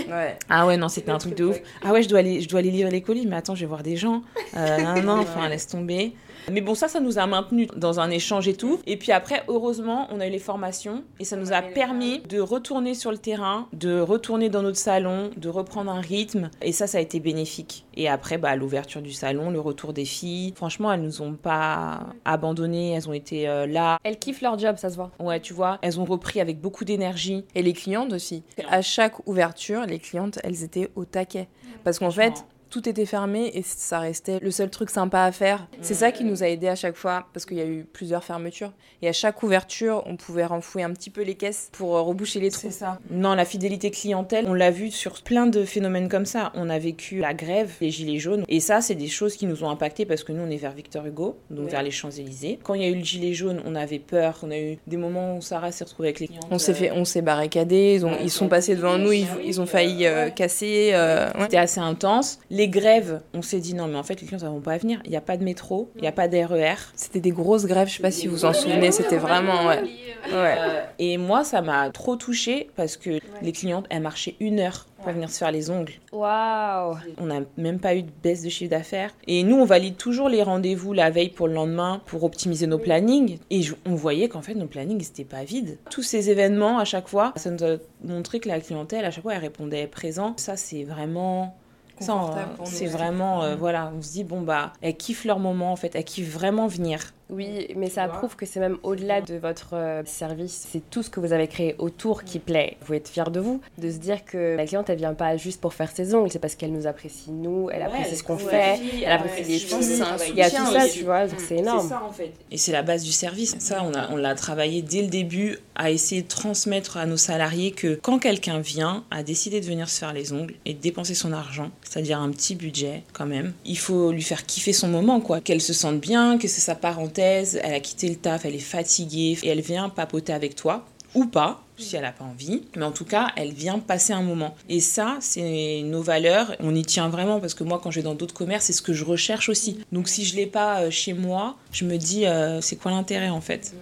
[0.09, 0.37] Ouais.
[0.49, 1.57] Ah ouais, non, c'était un truc de ouf.
[1.83, 3.65] Ah ouais, je dois aller, je dois aller livrer les colis, mais attends, je vais
[3.67, 4.21] voir des gens.
[4.57, 6.13] Euh, non, non, enfin, laisse tomber.
[6.51, 8.79] Mais bon, ça, ça nous a maintenus dans un échange et tout.
[8.85, 12.39] Et puis après, heureusement, on a eu les formations et ça nous a permis de
[12.39, 16.49] retourner sur le terrain, de retourner dans notre salon, de reprendre un rythme.
[16.61, 17.85] Et ça, ça a été bénéfique.
[17.95, 20.53] Et après, bah, l'ouverture du salon, le retour des filles.
[20.55, 22.91] Franchement, elles nous ont pas abandonnées.
[22.91, 23.97] Elles ont été euh, là.
[24.03, 25.11] Elles kiffent leur job, ça se voit.
[25.19, 27.45] Ouais, tu vois, elles ont repris avec beaucoup d'énergie.
[27.55, 28.43] Et les clientes aussi.
[28.69, 31.47] À chaque ouverture, les clientes, elles étaient au taquet.
[31.83, 35.67] Parce qu'en fait, tout était fermé et ça restait le seul truc sympa à faire.
[35.81, 38.23] C'est ça qui nous a aidé à chaque fois parce qu'il y a eu plusieurs
[38.23, 38.71] fermetures.
[39.01, 42.39] Et à chaque ouverture, on pouvait renfouer un petit peu les caisses pour euh, reboucher
[42.39, 42.71] les trous.
[42.71, 42.99] ça.
[43.11, 46.51] Non, la fidélité clientèle, on l'a vu sur plein de phénomènes comme ça.
[46.55, 48.43] On a vécu la grève, les gilets jaunes.
[48.47, 50.73] Et ça, c'est des choses qui nous ont impacté parce que nous, on est vers
[50.73, 51.71] Victor Hugo, donc Ouais.
[51.71, 52.59] vers les Champs-Élysées.
[52.63, 54.39] Quand il y a eu le gilet jaune, on avait peur.
[54.43, 56.41] On a eu des moments où Sarah s'est retrouvée avec les clients.
[56.51, 57.95] On s'est fait, on s'est barricadé.
[57.95, 59.11] Ils ont, ils sont passés devant nous.
[59.11, 60.91] Ils, ils ont failli euh, casser.
[60.93, 61.43] euh, ouais.
[61.43, 62.39] C'était assez intense.
[62.49, 64.99] Les grèves, on s'est dit non, mais en fait, les clients ne vont pas venir.
[65.05, 66.75] Il n'y a pas de métro, il n'y a pas d'RER.
[66.95, 67.87] C'était des grosses grèves.
[67.89, 68.91] Je sais pas si vous en souvenez.
[68.91, 69.83] C'était vraiment ouais.
[70.31, 70.57] Ouais.
[70.99, 75.13] Et moi, ça m'a trop touchée parce que les clientes, elles marchaient une heure pour
[75.13, 75.93] venir se faire les ongles.
[76.11, 79.11] Waouh On n'a même pas eu de baisse de chiffre d'affaires.
[79.27, 82.79] Et nous, on valide toujours les rendez-vous la veille pour le lendemain pour optimiser nos
[82.79, 83.37] plannings.
[83.51, 85.77] Et on voyait qu'en fait, nos plannings, n'étaient pas vides.
[85.89, 89.23] Tous ces événements, à chaque fois, ça nous a montré que la clientèle, à chaque
[89.23, 90.33] fois, elle répondait présent.
[90.37, 91.55] Ça, c'est vraiment...
[92.01, 95.75] euh, c'est vraiment, euh, voilà, on se dit, bon, bah, elles kiffent leur moment, en
[95.75, 97.13] fait, elles kiffent vraiment venir.
[97.29, 100.67] Oui, mais ça prouve que c'est même au-delà de votre euh, service.
[100.71, 102.77] C'est tout ce que vous avez créé autour qui plaît.
[102.85, 105.59] Vous êtes fiers de vous, de se dire que la cliente, elle vient pas juste
[105.59, 108.79] pour faire ses ongles, c'est parce qu'elle nous apprécie, nous, elle apprécie ce qu'on fait,
[109.03, 110.03] elle apprécie les filles.
[110.29, 111.91] Il y a tout ça, tu vois, donc c'est énorme.
[112.07, 112.31] en fait.
[112.51, 113.55] Et c'est la base du service.
[113.59, 117.95] Ça, on l'a travaillé dès le début à essayer de transmettre à nos salariés que
[118.01, 121.33] quand quelqu'un vient, a décidé de venir se faire les ongles et de dépenser son
[121.33, 125.41] argent, c'est-à-dire un petit budget quand même, il faut lui faire kiffer son moment, quoi.
[125.41, 126.75] Qu'elle se sente bien, que c'est sa
[127.21, 131.25] elle a quitté le taf, elle est fatiguée et elle vient papoter avec toi ou
[131.25, 132.63] pas, si elle n'a pas envie.
[132.75, 134.53] Mais en tout cas, elle vient passer un moment.
[134.69, 136.55] Et ça, c'est nos valeurs.
[136.59, 138.81] On y tient vraiment parce que moi, quand je vais dans d'autres commerces, c'est ce
[138.81, 139.79] que je recherche aussi.
[139.91, 143.29] Donc si je l'ai pas euh, chez moi, je me dis, euh, c'est quoi l'intérêt
[143.29, 143.73] en fait?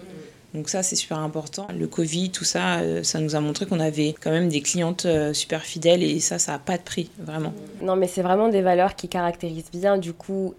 [0.54, 1.66] Donc ça, c'est super important.
[1.76, 5.04] Le Covid, tout ça, euh, ça nous a montré qu'on avait quand même des clientes
[5.32, 7.52] super fidèles et ça, ça n'a pas de prix, vraiment.
[7.82, 10.54] Non, mais c'est vraiment des valeurs qui caractérisent bien du coup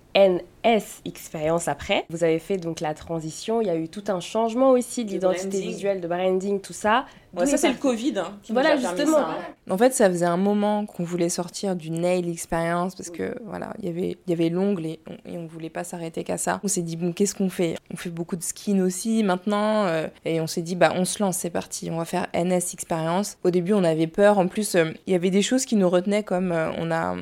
[0.65, 2.05] NS Expérience après.
[2.09, 5.09] Vous avez fait donc la transition, il y a eu tout un changement aussi De
[5.11, 5.67] d'identité branding.
[5.69, 7.05] visuelle, de branding, tout ça.
[7.37, 8.13] Ouais, ça, est c'est le Covid.
[8.17, 9.17] hein, qui nous Voilà, a permis justement.
[9.17, 9.69] ça, hein.
[9.69, 13.73] En fait, ça faisait un moment qu'on voulait sortir du nail experience parce que voilà,
[13.79, 16.37] il y avait il y avait l'ongle et on, et on voulait pas s'arrêter qu'à
[16.37, 16.59] ça.
[16.63, 17.75] On s'est dit bon, qu'est-ce qu'on fait?
[17.93, 21.21] On fait beaucoup de skin aussi maintenant euh, et on s'est dit bah on se
[21.21, 23.37] lance, c'est parti, on va faire NS experience.
[23.43, 24.39] Au début, on avait peur.
[24.39, 27.15] En plus, euh, il y avait des choses qui nous retenaient comme euh, on a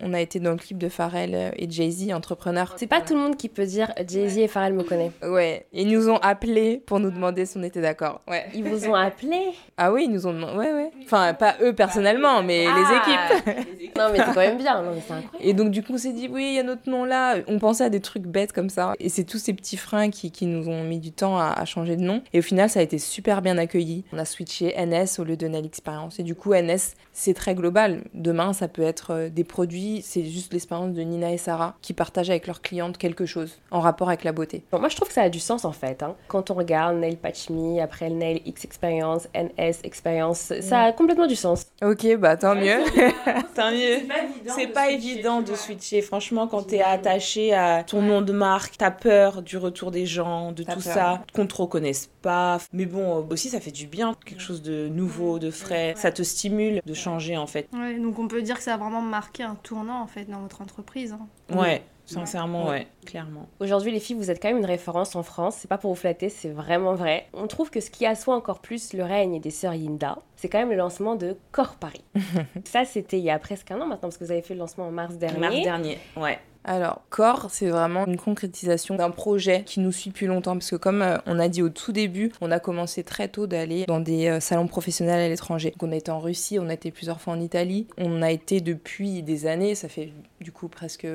[0.00, 2.74] on a été dans le clip de Pharrell et Jay-Z, entrepreneurs.
[2.76, 5.12] C'est pas tout le monde qui peut dire Jay-Z et Pharrell me connaissent.
[5.22, 8.20] Ouais, ils nous ont appelés pour nous demander si on était d'accord.
[8.28, 8.46] Ouais.
[8.54, 9.36] Ils vous ont appelé
[9.76, 10.56] Ah oui, ils nous ont demandé.
[10.56, 10.90] Ouais, ouais.
[11.04, 12.74] Enfin, pas eux personnellement, mais Ah.
[12.76, 13.96] les équipes.
[13.96, 14.82] Non, mais c'est quand même bien.
[14.82, 15.40] Non, mais c'est incroyable.
[15.40, 17.36] Et donc, du coup, on s'est dit, oui, il y a notre nom là.
[17.48, 18.94] On pensait à des trucs bêtes comme ça.
[19.00, 21.64] Et c'est tous ces petits freins qui, qui nous ont mis du temps à, à
[21.64, 22.22] changer de nom.
[22.32, 24.04] Et au final, ça a été super bien accueilli.
[24.12, 26.18] On a switché NS au lieu de Nell Experience.
[26.18, 28.02] Et du coup, NS, c'est très global.
[28.12, 30.02] Demain, ça peut être euh, des produits.
[30.04, 33.80] C'est juste l'expérience de Nina et Sarah qui partagent avec leurs clientes quelque chose en
[33.80, 34.62] rapport avec la beauté.
[34.70, 36.02] Bon, moi, je trouve que ça a du sens en fait.
[36.02, 36.14] hein.
[36.28, 40.92] Quand on regarde Nail Patch Me, après le Nail X Experience, NS Experience, ça a
[40.92, 41.66] complètement du sens.
[41.82, 42.76] Ok, bah tant mieux.
[43.54, 44.00] Tant mieux.
[44.48, 46.02] C'est pas évident de switcher.
[46.02, 50.52] Franchement, quand t'es attaché à ton nom de marque, t'as peur du retour des gens,
[50.52, 52.58] de tout ça, qu'on te reconnaisse pas.
[52.74, 55.94] Mais bon, aussi, ça fait du bien, quelque chose de nouveau, de frais.
[55.96, 57.68] Ça te stimule de changer, en fait.
[57.72, 60.40] Ouais, donc on peut dire que ça a vraiment marqué un tournant, en fait, dans
[60.40, 61.12] votre entreprise.
[61.12, 61.56] hein.
[61.56, 61.82] Ouais.
[62.06, 63.48] Sincèrement, ouais, clairement.
[63.58, 65.56] Aujourd'hui, les filles, vous êtes quand même une référence en France.
[65.58, 67.26] C'est pas pour vous flatter, c'est vraiment vrai.
[67.32, 70.58] On trouve que ce qui assoit encore plus le règne des sœurs Yinda, c'est quand
[70.58, 72.04] même le lancement de Corps Paris.
[72.64, 74.60] ça, c'était il y a presque un an maintenant, parce que vous avez fait le
[74.60, 75.40] lancement en mars dernier.
[75.40, 76.38] Mars dernier, ouais.
[76.68, 80.54] Alors, Corps, c'est vraiment une concrétisation d'un projet qui nous suit depuis longtemps.
[80.54, 83.46] Parce que comme euh, on a dit au tout début, on a commencé très tôt
[83.46, 85.72] d'aller dans des euh, salons professionnels à l'étranger.
[85.80, 87.86] On a été en Russie, on a été plusieurs fois en Italie.
[87.98, 91.06] On a été depuis des années, ça fait du coup presque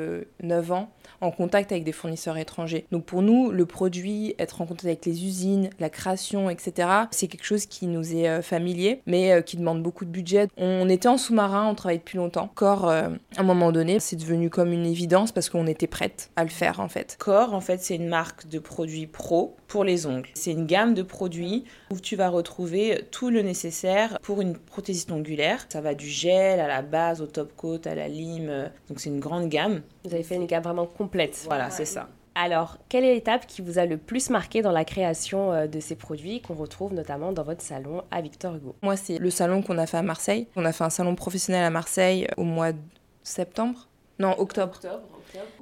[0.41, 0.89] 9 ans,
[1.21, 2.85] en contact avec des fournisseurs étrangers.
[2.91, 7.27] Donc pour nous, le produit, être en contact avec les usines, la création, etc., c'est
[7.27, 10.47] quelque chose qui nous est euh, familier, mais euh, qui demande beaucoup de budget.
[10.57, 12.49] On était en sous-marin, on travaillait depuis longtemps.
[12.55, 16.31] Corps, euh, à un moment donné, c'est devenu comme une évidence parce qu'on était prête
[16.35, 17.15] à le faire en fait.
[17.19, 20.29] Corps, en fait, c'est une marque de produits pro pour les ongles.
[20.33, 25.11] C'est une gamme de produits où tu vas retrouver tout le nécessaire pour une prothésiste
[25.11, 25.65] ongulaire.
[25.69, 28.71] Ça va du gel à la base, au top coat, à la lime.
[28.89, 29.81] Donc c'est une grande gamme.
[30.03, 31.10] Vous avez fait une gamme vraiment complète.
[31.47, 32.09] Voilà, c'est ça.
[32.33, 35.79] Alors, quelle est l'étape qui vous a le plus marqué dans la création euh, de
[35.81, 38.75] ces produits qu'on retrouve notamment dans votre salon à Victor Hugo?
[38.81, 40.47] Moi, c'est le salon qu'on a fait à Marseille.
[40.55, 42.79] On a fait un salon professionnel à Marseille au mois de
[43.23, 44.79] septembre Non, octobre.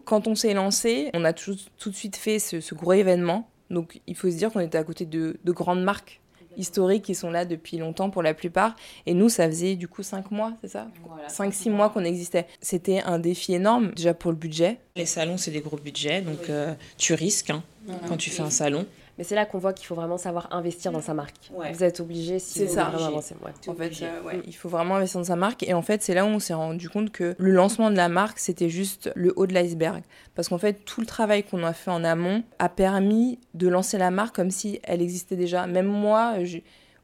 [0.06, 3.50] Quand on s'est lancé, on a tout, tout de suite fait ce, ce gros événement.
[3.72, 6.22] Donc, il faut se dire qu'on était à côté de, de grandes marques
[6.60, 8.76] historiques qui sont là depuis longtemps pour la plupart.
[9.06, 10.88] Et nous, ça faisait du coup 5 mois, c'est ça
[11.28, 12.46] 5-6 mois qu'on existait.
[12.62, 14.78] C'était un défi énorme, déjà pour le budget.
[14.96, 17.64] Les salons, c'est des gros budgets, donc euh, tu risques hein,
[18.08, 18.86] quand tu fais un salon.
[19.20, 21.52] Mais c'est là qu'on voit qu'il faut vraiment savoir investir dans sa marque.
[21.54, 21.74] Ouais.
[21.74, 22.86] Vous êtes obligé si vous ça.
[22.86, 23.36] voulez vraiment avancer.
[23.44, 23.52] Ouais.
[23.68, 25.62] En fait, euh, ouais, il faut vraiment investir dans sa marque.
[25.64, 28.08] Et en fait, c'est là où on s'est rendu compte que le lancement de la
[28.08, 30.04] marque, c'était juste le haut de l'iceberg.
[30.36, 33.98] Parce qu'en fait, tout le travail qu'on a fait en amont a permis de lancer
[33.98, 35.68] la marque comme si elle existait déjà.
[35.68, 36.36] Même moi,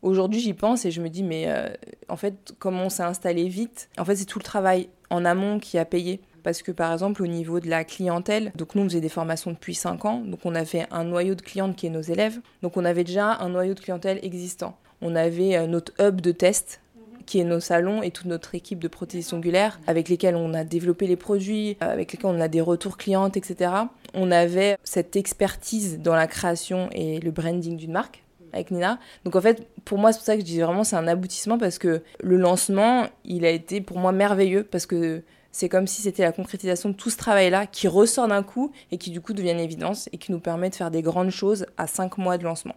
[0.01, 1.67] aujourd'hui, j'y pense et je me dis, mais euh,
[2.08, 3.89] en fait, comment on s'est installé vite?
[3.97, 6.21] En fait, c'est tout le travail en amont qui a payé.
[6.46, 9.50] Parce que par exemple, au niveau de la clientèle, donc nous, on faisait des formations
[9.50, 10.20] depuis 5 ans.
[10.20, 12.40] Donc on avait un noyau de clientes qui est nos élèves.
[12.62, 14.78] Donc on avait déjà un noyau de clientèle existant.
[15.02, 16.82] On avait euh, notre hub de test
[17.26, 20.64] qui est nos salons et toute notre équipe de prothésistes ongulaires avec lesquels on a
[20.64, 23.72] développé les produits, euh, avec lesquels on a des retours clientes, etc.
[24.14, 29.00] On avait cette expertise dans la création et le branding d'une marque avec Nina.
[29.24, 31.58] Donc en fait, pour moi, c'est pour ça que je dis vraiment c'est un aboutissement
[31.58, 35.24] parce que le lancement, il a été pour moi merveilleux parce que
[35.56, 38.98] c'est comme si c'était la concrétisation de tout ce travail-là qui ressort d'un coup et
[38.98, 41.65] qui du coup devient une évidence et qui nous permet de faire des grandes choses
[41.78, 42.76] à 5 mois de lancement.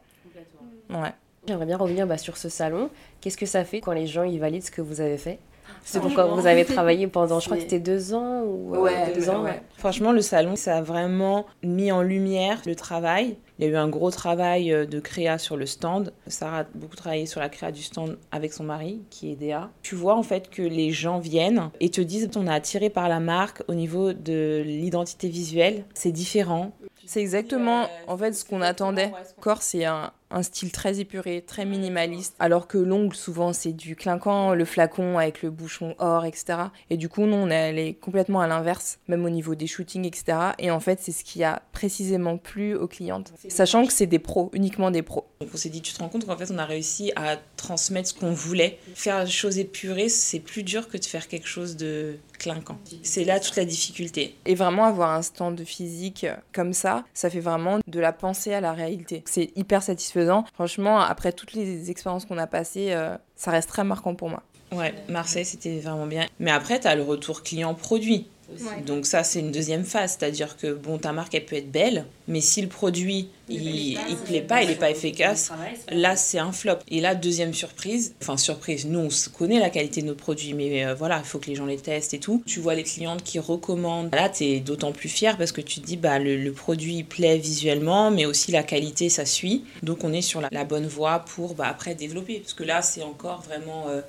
[0.88, 1.12] Ouais.
[1.48, 2.88] J'aimerais bien revenir bah, sur ce salon.
[3.20, 5.40] Qu'est-ce que ça fait quand les gens y valident ce que vous avez fait?
[5.82, 9.28] C'est pourquoi vous avez travaillé pendant, je crois que c'était deux ans ou euh, deux
[9.28, 9.42] ans.
[9.42, 9.60] ouais.
[9.76, 13.38] Franchement, le salon, ça a vraiment mis en lumière le travail.
[13.58, 16.12] Il y a eu un gros travail euh, de créa sur le stand.
[16.28, 19.70] Sarah a beaucoup travaillé sur la créa du stand avec son mari, qui est DA.
[19.82, 23.08] Tu vois en fait que les gens viennent et te disent on a attiré par
[23.08, 25.84] la marque au niveau de l'identité visuelle.
[25.94, 26.72] C'est différent.
[27.08, 29.10] C'est exactement en fait ce qu'on attendait.
[29.40, 34.52] Corps, c'est un, style très épuré, très minimaliste, alors que l'ongle, souvent, c'est du clinquant,
[34.52, 36.64] le flacon avec le bouchon or, etc.
[36.90, 40.04] Et du coup, nous, on est allé complètement à l'inverse, même au niveau des shootings,
[40.04, 40.38] etc.
[40.58, 44.18] Et en fait, c'est ce qui a précisément plu aux clientes, sachant que c'est des
[44.18, 45.24] pros, uniquement des pros.
[45.40, 48.14] On s'est dit, tu te rends compte qu'en fait, on a réussi à transmettre ce
[48.14, 48.78] qu'on voulait.
[48.94, 52.78] Faire des choses épurées, c'est plus dur que de faire quelque chose de clinquant.
[53.02, 54.36] C'est là toute la difficulté.
[54.46, 58.60] Et vraiment avoir un stand physique comme ça, ça fait vraiment de la pensée à
[58.60, 59.22] la réalité.
[59.26, 60.44] C'est hyper satisfaisant.
[60.54, 64.42] Franchement, après toutes les expériences qu'on a passées, euh, ça reste très marquant pour moi.
[64.72, 66.26] Ouais, Marseille, c'était vraiment bien.
[66.38, 68.28] Mais après, tu as le retour client produit.
[68.50, 68.82] Ouais.
[68.86, 70.16] Donc ça, c'est une deuxième phase.
[70.18, 74.16] C'est-à-dire que, bon, ta marque, elle peut être belle, mais si le produit, il, il
[74.24, 75.50] plaît pas, il est pas efficace,
[75.90, 76.78] là, c'est un flop.
[76.90, 80.54] Et là, deuxième surprise, enfin surprise, nous, on se connaît la qualité de nos produits,
[80.54, 82.42] mais euh, voilà, il faut que les gens les testent et tout.
[82.46, 84.14] Tu vois les clientes qui recommandent.
[84.14, 86.96] Là, tu es d'autant plus fier parce que tu te dis, bah, le, le produit
[86.96, 89.64] il plaît visuellement, mais aussi la qualité, ça suit.
[89.82, 92.40] Donc on est sur la, la bonne voie pour, bah, après, développer.
[92.40, 93.88] Parce que là, c'est encore vraiment...
[93.88, 94.00] euh,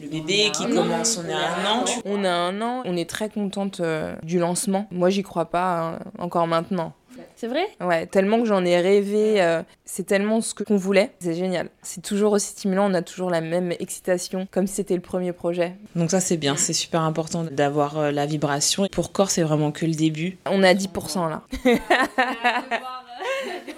[0.00, 3.08] le bébé qui commence, on est à un an, On a un an, on est
[3.08, 4.86] très contente euh, du lancement.
[4.90, 6.92] Moi, j'y crois pas hein, encore maintenant.
[7.34, 7.66] C'est vrai?
[7.80, 11.68] Ouais, tellement que j'en ai rêvé, euh, c'est tellement ce que- qu'on voulait, c'est génial.
[11.82, 15.32] C'est toujours aussi stimulant, on a toujours la même excitation, comme si c'était le premier
[15.32, 15.74] projet.
[15.94, 18.86] Donc ça c'est bien, c'est super important d'avoir euh, la vibration.
[18.90, 20.36] Pour corps c'est vraiment que le début.
[20.46, 21.42] On est à 10% là.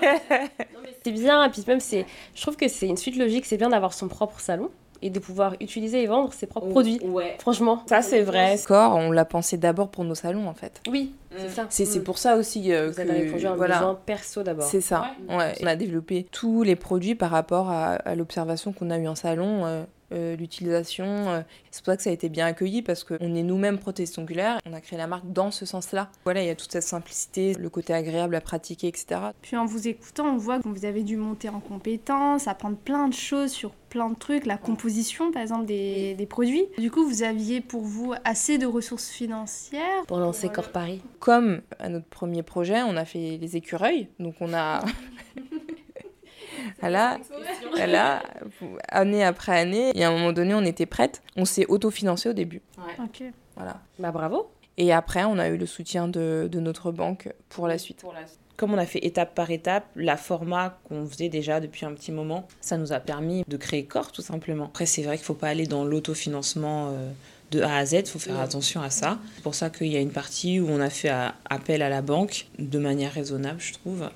[1.05, 2.05] C'est bien, et puis même, c'est,
[2.35, 4.71] je trouve que c'est une suite logique, c'est bien d'avoir son propre salon.
[5.03, 7.01] Et de pouvoir utiliser et vendre ses propres produits.
[7.05, 7.37] Ouais.
[7.41, 8.57] Franchement, Ça, c'est vrai.
[8.57, 10.81] Score, on l'a pensé d'abord pour nos salons en fait.
[10.89, 11.67] oui, c'est ça.
[11.71, 12.05] C'est c'est Mm.
[12.05, 13.79] pour ça aussi euh, Vous avez que répondu à un voilà.
[13.79, 14.65] besoin perso d'abord.
[14.67, 15.07] C'est ça.
[15.29, 15.55] Ouais.
[15.63, 19.15] On a développé tous les produits par rapport à, à l'observation qu'on a eue en
[19.15, 21.07] salon, euh, euh, l'utilisation.
[21.07, 21.43] euh.
[21.71, 24.59] C'est pour ça que ça a été bien accueilli parce qu'on est nous-mêmes prothésistes ongulaires.
[24.67, 26.11] On a créé la marque dans ce sens-là.
[26.25, 29.21] Voilà, il y a toute cette simplicité, le côté agréable à pratiquer, etc.
[29.43, 33.09] Puis en vous écoutant, on voit que vous avez dû monter en compétences, apprendre plein
[33.09, 36.65] de choses sur plein de trucs, la composition par exemple des, des produits.
[36.79, 40.07] Du coup, vous aviez pour vous assez de ressources financières.
[40.07, 41.03] Pour lancer Corps Paris.
[41.19, 44.09] Comme à notre premier projet, on a fait les écureuils.
[44.19, 44.85] Donc on a.
[46.81, 47.19] Voilà,
[47.77, 48.23] voilà,
[48.89, 51.23] année après année, et à un moment donné, on était prête.
[51.37, 52.63] On s'est autofinancé au début.
[53.03, 53.23] Ok.
[53.57, 53.81] Voilà.
[53.99, 54.51] Bah bravo.
[54.77, 58.05] Et après, on a eu le soutien de, de notre banque pour la suite.
[58.57, 62.13] Comme on a fait étape par étape, la format qu'on faisait déjà depuis un petit
[62.13, 64.67] moment, ça nous a permis de créer corps tout simplement.
[64.67, 67.11] Après, c'est vrai qu'il faut pas aller dans l'autofinancement euh,
[67.51, 69.19] de A à Z, il faut faire attention à ça.
[69.35, 71.89] C'est pour ça qu'il y a une partie où on a fait à- appel à
[71.89, 74.09] la banque de manière raisonnable, je trouve,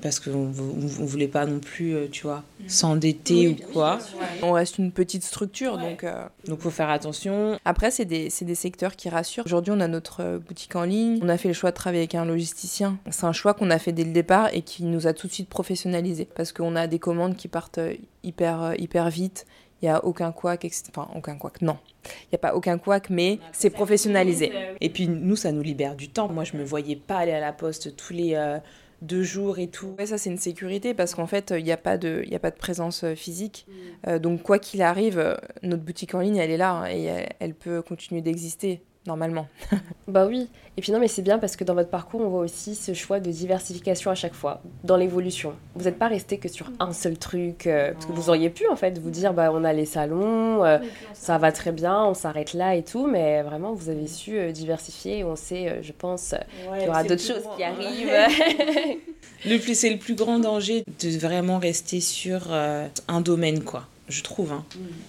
[0.00, 3.98] parce qu'on ne voulait pas non plus, euh, tu vois, s'endetter ou quoi.
[4.42, 7.58] On reste une petite structure, donc euh, Donc, faut faire attention.
[7.64, 9.44] après, c'est des, c'est des secteurs qui rassurent.
[9.46, 11.18] Aujourd'hui, on a notre euh, boutique en ligne.
[11.22, 12.98] On a fait le choix de travailler avec un logisticien.
[13.10, 15.32] C'est un choix qu'on a fait dès le départ et qui nous a tout de
[15.32, 19.46] suite professionnalisé parce qu'on a des commandes qui partent euh, hyper, euh, hyper vite.
[19.80, 20.84] Il n'y a aucun couac, etc.
[20.90, 21.76] Enfin, aucun couac, non.
[22.04, 24.52] Il n'y a pas aucun couac, mais c'est professionnalisé.
[24.80, 26.28] Et puis, nous, ça nous libère du temps.
[26.28, 28.58] Moi, je me voyais pas aller à la poste tous les euh,
[29.02, 29.94] deux jours et tout.
[29.98, 32.34] Ouais, ça c'est une sécurité parce qu'en fait il n'y a, pas de- il y
[32.34, 33.66] a pas de présence euh, physique.
[34.08, 37.28] Euh, donc quoi qu'il arrive, notre boutique en ligne elle est là hein, et elle,
[37.38, 39.48] elle peut continuer d'exister normalement.
[40.06, 40.48] Bah oui.
[40.78, 42.94] Et puis non, mais c'est bien parce que dans votre parcours, on voit aussi ce
[42.94, 45.52] choix de diversification à chaque fois, dans l'évolution.
[45.74, 48.66] Vous n'êtes pas resté que sur un seul truc, euh, parce que vous auriez pu
[48.68, 50.78] en fait vous dire, bah on a les salons, euh,
[51.12, 54.50] ça va très bien, on s'arrête là et tout, mais vraiment vous avez su euh,
[54.50, 56.34] diversifier et on sait, euh, je pense,
[56.78, 58.08] qu'il y aura d'autres choses qui arrivent.
[59.44, 63.86] Le plus, c'est le plus grand danger de vraiment rester sur euh, un domaine, quoi.
[64.08, 64.52] Je trouve.
[64.52, 64.64] hein.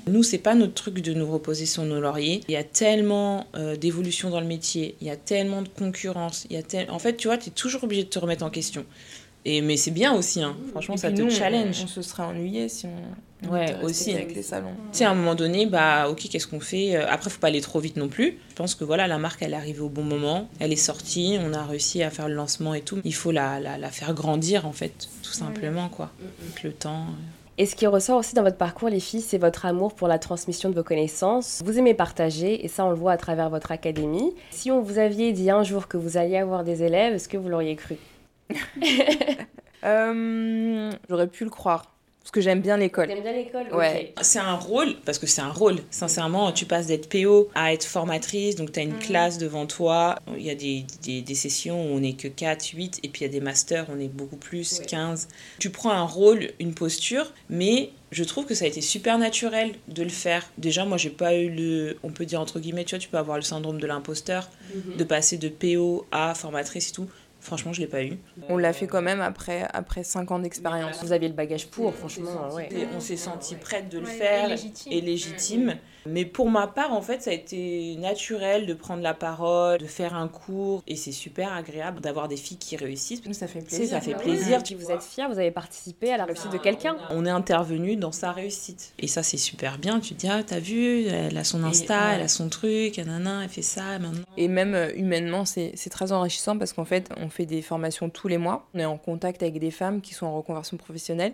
[0.08, 2.42] Nous, c'est pas notre truc de nous reposer sur nos lauriers.
[2.50, 6.46] Il y a tellement euh, d'évolution dans le métier, il y a tellement de concurrence.
[6.50, 6.90] Il y a tel...
[6.92, 8.86] En fait, tu vois, tu es toujours obligé de te remettre en question.
[9.46, 10.58] Et, mais c'est bien aussi, hein.
[10.72, 11.78] franchement, Et ça te nous, on- challenge.
[11.84, 14.12] On, se serait ennuyé si on, on Ouais, aussi.
[14.14, 14.74] avec les salons.
[14.92, 16.98] Tu sais, à un moment donné, bah, ok, qu'est-ce qu'on fait?
[16.98, 18.38] Euh, Après, faut pas aller trop vite non plus.
[18.50, 20.50] Je pense que voilà, la marque, elle est arrivée au bon moment.
[20.60, 23.00] Elle est sortie, on a réussi à faire le lancement et tout.
[23.06, 26.12] Il faut la, la, la faire grandir, en fait, tout simplement, quoi.
[26.44, 27.06] Avec le temps.
[27.62, 30.18] Et ce qui ressort aussi dans votre parcours, les filles, c'est votre amour pour la
[30.18, 31.62] transmission de vos connaissances.
[31.66, 34.34] Vous aimez partager, et ça, on le voit à travers votre académie.
[34.50, 37.36] Si on vous aviez dit un jour que vous alliez avoir des élèves, est-ce que
[37.36, 37.98] vous l'auriez cru?
[39.86, 41.94] Euh, J'aurais pu le croire
[42.30, 43.08] parce que j'aime bien l'école.
[43.08, 44.14] T'aimes bien l'école Ouais.
[44.22, 45.78] C'est un rôle, parce que c'est un rôle.
[45.90, 50.16] Sincèrement, tu passes d'être PO à être formatrice, donc tu as une classe devant toi.
[50.38, 53.22] Il y a des, des, des sessions où on n'est que 4, 8, et puis
[53.22, 54.86] il y a des masters où on est beaucoup plus, Ouais.
[54.86, 55.28] 15.
[55.58, 59.72] Tu prends un rôle, une posture, mais je trouve que ça a été super naturel
[59.88, 60.46] de le faire.
[60.60, 61.98] Déjà, moi, j'ai pas eu le.
[62.04, 64.50] On peut dire entre guillemets, tu vois, tu peux avoir le syndrome de l'imposteur,
[64.98, 67.08] de passer de PO à formatrice et tout.
[67.50, 68.20] Franchement, je l'ai pas eu.
[68.48, 71.04] On l'a fait quand même après après cinq ans d'expérience.
[71.04, 72.70] Vous aviez le bagage pour, franchement, ouais.
[72.72, 74.92] Et on s'est senti prête de le Ouais, faire et légitime.
[74.94, 75.76] et légitime.
[76.06, 79.86] Mais pour ma part, en fait, ça a été naturel de prendre la parole, de
[79.86, 80.84] faire un cours.
[80.88, 83.22] Et c'est super agréable d'avoir des filles qui réussissent.
[83.34, 83.88] Ça fait plaisir.
[83.90, 84.62] ça fait Bah plaisir.
[84.70, 86.98] oui, vous êtes fiers, vous avez participé à la réussite de quelqu'un.
[87.12, 88.94] On est intervenu dans sa réussite.
[89.00, 90.00] Et ça, c'est super bien.
[90.00, 92.16] Tu te dis, ah, t'as vu, elle a son Insta, ouais.
[92.16, 94.24] elle a son truc, nanana, elle fait ça maintenant.
[94.38, 98.10] Et même euh, humainement, c'est c'est très enrichissant parce qu'en fait, on fait des formations
[98.10, 98.68] tous les mois.
[98.74, 101.34] On est en contact avec des femmes qui sont en reconversion professionnelle,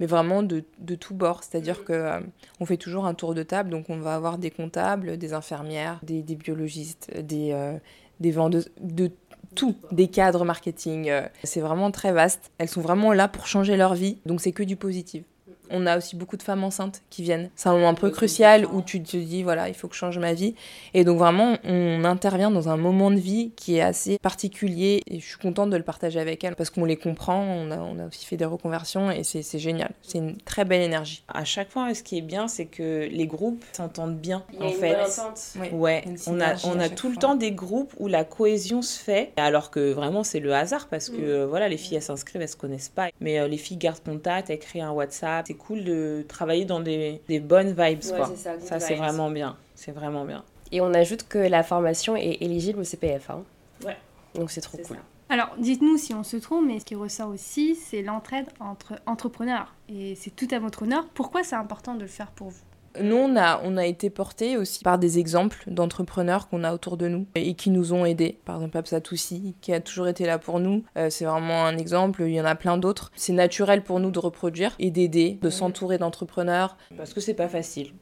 [0.00, 1.42] mais vraiment de, de tous bords.
[1.42, 2.20] C'est-à-dire que euh,
[2.60, 5.98] on fait toujours un tour de table, donc on va avoir des comptables, des infirmières,
[6.02, 7.76] des, des biologistes, des, euh,
[8.20, 9.10] des vendeuses, de
[9.54, 11.08] tout, des cadres marketing.
[11.08, 12.50] euh, C'est vraiment très vaste.
[12.58, 15.24] Elles sont vraiment là pour changer leur vie, donc c'est que du positif.
[15.70, 17.50] On a aussi beaucoup de femmes enceintes qui viennent.
[17.56, 19.98] C'est un moment un peu crucial où tu te dis, voilà, il faut que je
[20.00, 20.54] change ma vie.
[20.94, 25.20] Et donc vraiment, on intervient dans un moment de vie qui est assez particulier et
[25.20, 27.98] je suis contente de le partager avec elles parce qu'on les comprend, on a, on
[27.98, 29.90] a aussi fait des reconversions et c'est génial.
[30.02, 31.22] C'est une très belle énergie.
[31.32, 34.62] À chaque fois, ce qui est bien, c'est que les groupes s'entendent bien, Il y
[34.62, 34.92] a en une fait.
[34.92, 35.72] bonne entente.
[35.72, 39.32] Ouais, Une on a, on tout le temps des groupes où la cohésion se fait,
[39.36, 42.48] alors que vraiment c'est le hasard parce que euh, voilà, les filles elles s'inscrivent, elles
[42.48, 43.08] se connaissent pas.
[43.20, 45.48] Mais euh, les filles gardent contact, elles créent un WhatsApp.
[45.58, 48.26] C'est cool de travailler dans des, des bonnes vibes, Ouais, quoi.
[48.34, 49.56] c'est ça, c'est vraiment bien.
[49.74, 50.44] C'est vraiment bien.
[50.72, 53.30] Et on ajoute que la formation est éligible au CPF.
[53.30, 53.42] hein.
[53.84, 53.96] Ouais.
[54.34, 54.98] Donc c'est trop cool.
[55.28, 59.74] Alors, dites-nous si on se trompe, mais ce qui ressort aussi, c'est l'entraide entre entrepreneurs.
[59.88, 61.04] Et c'est tout à votre honneur.
[61.14, 62.60] Pourquoi c'est important de le faire pour vous?
[63.00, 66.96] Nous, on a, on a été portés aussi par des exemples d'entrepreneurs qu'on a autour
[66.96, 68.38] de nous et qui nous ont aidés.
[68.44, 70.84] Par exemple, Absatoussi, qui a toujours été là pour nous.
[70.96, 72.22] Euh, c'est vraiment un exemple.
[72.26, 73.12] Il y en a plein d'autres.
[73.16, 76.76] C'est naturel pour nous de reproduire et d'aider, de s'entourer d'entrepreneurs.
[76.96, 77.92] Parce que c'est pas facile.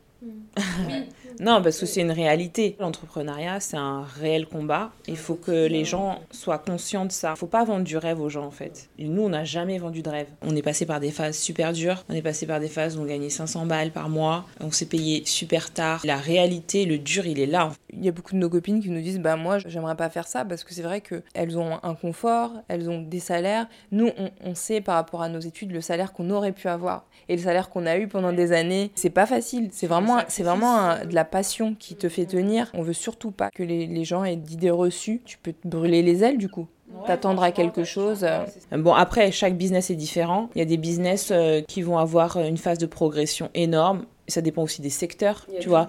[1.40, 2.76] non, parce que c'est une réalité.
[2.78, 4.92] L'entrepreneuriat, c'est un réel combat.
[5.08, 7.32] Il faut que les gens soient conscients de ça.
[7.36, 8.88] Il faut pas vendre du rêve aux gens, en fait.
[8.98, 10.28] Et nous, on n'a jamais vendu de rêve.
[10.42, 12.04] On est passé par des phases super dures.
[12.08, 14.44] On est passé par des phases où on gagnait 500 balles par mois.
[14.60, 16.00] On s'est payé super tard.
[16.04, 17.72] La réalité, le dur, il est là.
[17.92, 20.26] Il y a beaucoup de nos copines qui nous disent Bah, moi, j'aimerais pas faire
[20.26, 23.66] ça parce que c'est vrai qu'elles ont un confort, elles ont des salaires.
[23.92, 27.06] Nous, on, on sait par rapport à nos études le salaire qu'on aurait pu avoir
[27.28, 28.90] et le salaire qu'on a eu pendant des années.
[28.94, 29.68] C'est pas facile.
[29.72, 32.70] C'est vraiment, c'est vraiment de la passion qui te fait tenir.
[32.74, 35.20] On veut surtout pas que les, les gens aient d'idées reçues.
[35.24, 36.66] Tu peux te brûler les ailes du coup.
[37.06, 38.24] T'attendre à quelque chose.
[38.24, 40.48] euh, Bon, après, chaque business est différent.
[40.54, 44.06] Il y a des business euh, qui vont avoir une phase de progression énorme.
[44.26, 45.88] Ça dépend aussi des secteurs, tu vois.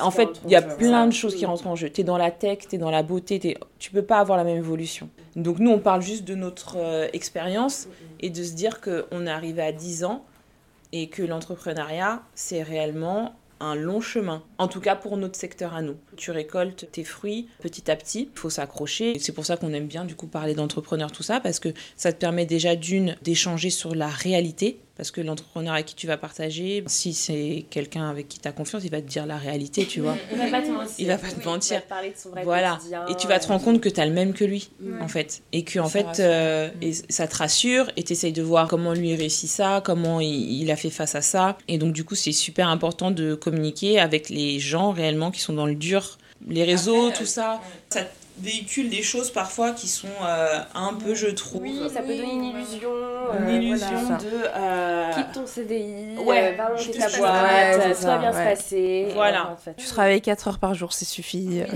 [0.00, 1.88] En fait, il y a plein de choses qui rentrent en jeu.
[1.90, 4.36] Tu es dans la tech, tu es dans la beauté, t'es- tu peux pas avoir
[4.38, 5.08] la même évolution.
[5.36, 7.86] Donc nous, on parle juste de notre euh, expérience
[8.18, 10.24] et de se dire qu'on est arrivé à 10 ans
[10.92, 14.42] et que l'entrepreneuriat, c'est réellement un long chemin.
[14.58, 15.96] En tout cas pour notre secteur à nous.
[16.20, 19.16] Tu récoltes tes fruits petit à petit, il faut s'accrocher.
[19.18, 22.12] C'est pour ça qu'on aime bien du coup parler d'entrepreneur, tout ça, parce que ça
[22.12, 24.78] te permet déjà d'une d'échanger sur la réalité.
[24.96, 28.52] Parce que l'entrepreneur avec qui tu vas partager, si c'est quelqu'un avec qui tu as
[28.52, 30.14] confiance, il va te dire la réalité, tu vois.
[30.30, 30.94] Il va pas te mentir.
[30.98, 31.72] Il va pas te mentir.
[31.72, 32.74] Il va te parler de son vrai Voilà.
[32.76, 33.06] quotidien.
[33.06, 34.68] Et tu vas te rendre compte que tu as le même que lui,
[35.00, 35.40] en fait.
[35.52, 36.24] Et que, en Ça fait, rassure.
[36.28, 40.20] euh, et ça te rassure et tu essayes de voir comment lui réussit ça, comment
[40.20, 41.56] il, il a fait face à ça.
[41.66, 45.54] Et donc, du coup, c'est super important de communiquer avec les gens réellement qui sont
[45.54, 46.09] dans le dur.
[46.48, 47.60] Les réseaux, Après, tout ça,
[47.90, 48.00] ça
[48.38, 52.32] véhicule des choses parfois qui sont euh, un peu, je trouve, Oui, ça peut donner
[52.32, 52.88] une illusion.
[53.38, 54.18] une euh, illusion voilà.
[54.18, 54.24] ça.
[54.24, 54.30] de.
[54.56, 58.38] euh, Quitte ton CDI, Ouais, euh, va monter ta boîte, tout va ça, bien se
[58.38, 59.08] passer.
[59.14, 59.46] Voilà.
[59.48, 59.74] euh, en fait.
[59.76, 61.60] Tu travailles 4 heures par jour, c'est suffit.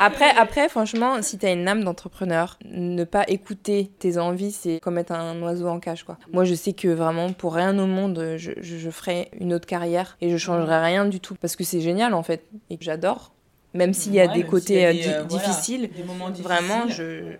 [0.00, 4.98] Après, après, franchement, si t'as une âme d'entrepreneur, ne pas écouter tes envies, c'est comme
[4.98, 6.18] être un oiseau en cage, quoi.
[6.32, 9.66] Moi, je sais que vraiment, pour rien au monde, je, je, je ferai une autre
[9.66, 12.84] carrière et je changerai rien du tout parce que c'est génial, en fait, et que
[12.84, 13.32] j'adore.
[13.74, 16.42] Même s'il y a Ouais, des côtés a euh, des, di- euh, voilà, difficiles, des
[16.42, 16.86] vraiment,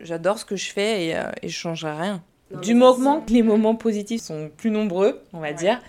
[0.01, 2.22] j'adore ce que je fais et, euh, et je changerai rien.
[2.53, 5.80] Non, Du moment que les moments positifs sont plus nombreux, on va dire.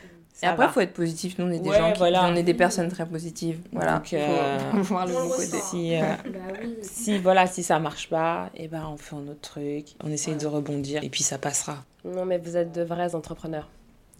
[0.41, 1.37] Et après, il faut être positif.
[1.37, 2.25] Nous, on est des Ouais, gens qui, voilà.
[2.25, 3.59] on est des personnes très positives.
[3.73, 3.95] Voilà.
[3.97, 5.59] Donc, euh, faut voir le on bon côté.
[5.61, 6.77] Si, euh, Bah oui.
[6.81, 10.35] si voilà, si ça marche pas, et ben on fait un autre truc, on essaye
[10.35, 11.77] de rebondir et puis ça passera.
[12.05, 13.67] Non, mais vous êtes de vrais entrepreneurs.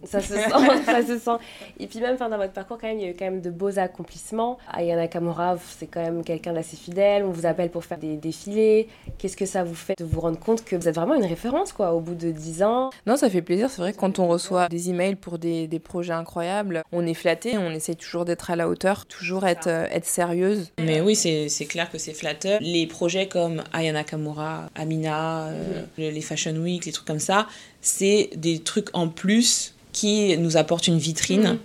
[0.04, 0.50] Ça se sent,
[0.86, 1.44] ça se sent.
[1.78, 3.40] Et puis même, enfin, dans votre parcours, quand même, il y a eu quand même
[3.40, 4.58] de beaux accomplissements.
[4.72, 7.24] Ayana Kamura, c'est quand même quelqu'un d'assez fidèle.
[7.24, 8.88] On vous appelle pour faire des défilés.
[9.18, 11.72] Qu'est-ce que ça vous fait de vous rendre compte que vous êtes vraiment une référence,
[11.72, 12.90] quoi, au bout de 10 ans?
[13.06, 13.70] Non, ça fait plaisir.
[13.70, 17.14] C'est vrai que quand on reçoit des emails pour des, des projets incroyables, on est
[17.14, 20.72] flatté, on essaye toujours d'être à la hauteur, toujours être, euh, être sérieuse.
[20.78, 22.58] Mais oui, c'est c'est clair que c'est flatteur.
[22.62, 27.46] Les projets comme Ayana Kamura, Amina, euh, les Fashion Week, les trucs comme ça,
[27.80, 31.58] c'est des trucs en plus qui nous apportent une vitrine.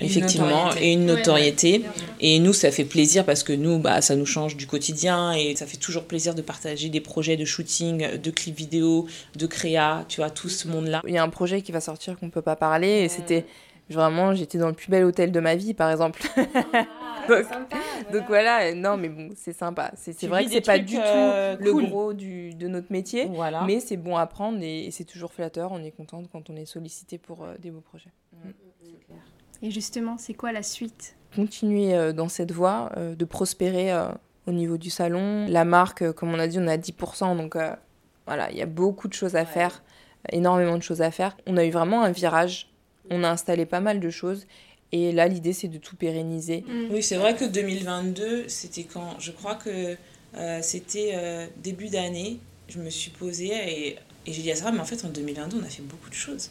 [0.00, 1.82] Effectivement, et une notoriété.
[2.18, 5.54] Et nous, ça fait plaisir parce que nous, bah, ça nous change du quotidien et
[5.54, 9.06] ça fait toujours plaisir de partager des projets de shooting, de clips vidéo,
[9.36, 11.00] de créa, tu vois, tout ce monde-là.
[11.06, 13.44] Il y a un projet qui va sortir qu'on peut pas parler et c'était
[13.90, 16.22] vraiment, j'étais dans le plus bel hôtel de ma vie, par exemple.
[17.28, 17.46] Donc-
[18.12, 19.92] Donc voilà, euh, non, mais bon, c'est sympa.
[19.96, 21.86] C'est vrai que c'est pas du euh, tout le cool.
[21.88, 23.26] gros du, de notre métier.
[23.32, 23.62] Voilà.
[23.64, 25.72] Mais c'est bon à prendre et, et c'est toujours flatteur.
[25.72, 28.10] On est contente quand on est sollicité pour euh, des beaux projets.
[29.62, 31.16] Et justement, c'est quoi la suite?
[31.34, 34.08] Continuer euh, dans cette voie, euh, de prospérer euh,
[34.46, 35.46] au niveau du salon.
[35.48, 37.74] La marque, euh, comme on a dit, on a 10%, donc euh,
[38.26, 39.82] voilà, il y a beaucoup de choses à faire,
[40.30, 41.36] énormément de choses à faire.
[41.46, 42.70] On a eu vraiment un virage,
[43.10, 44.46] on a installé pas mal de choses,
[44.92, 46.64] et là, l'idée, c'est de tout pérenniser.
[46.90, 49.96] Oui, c'est vrai que 2022, c'était quand Je crois que
[50.36, 52.38] euh, c'était euh, début d'année.
[52.68, 53.96] Je me suis posée et,
[54.26, 56.14] et j'ai dit à Sarah, mais en fait, en 2022, on a fait beaucoup de
[56.14, 56.50] choses.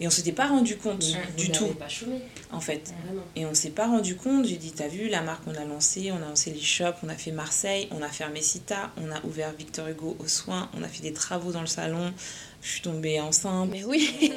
[0.00, 1.04] Et on s'était pas rendu compte
[1.36, 2.20] du tout, pas chômé,
[2.52, 2.92] en fait.
[3.04, 3.22] vraiment.
[3.36, 4.46] Et on s'est pas rendu compte.
[4.46, 7.14] J'ai dit, t'as vu la marque qu'on a lancée On a lancé l'e-shop, on a
[7.14, 10.88] fait Marseille, on a fermé Cita, on a ouvert Victor Hugo aux soins, on a
[10.88, 12.12] fait des travaux dans le salon.
[12.62, 13.68] Je suis tombée enceinte.
[13.70, 14.32] Mais oui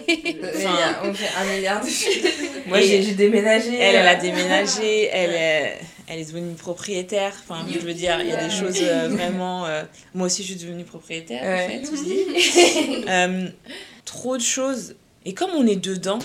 [0.56, 2.32] Enfin, on fait un milliard de choses.
[2.68, 3.76] Moi, j'ai déménagé.
[3.76, 7.34] Elle, elle a déménagé, elle est, elle est devenue propriétaire.
[7.44, 9.66] Enfin, je veux dire, il y a des choses euh, vraiment.
[9.66, 13.06] euh, moi aussi, je suis devenue propriétaire, en fait, aussi.
[13.10, 13.48] Euh,
[14.06, 14.96] trop de choses.
[15.26, 16.20] Et comme on est dedans,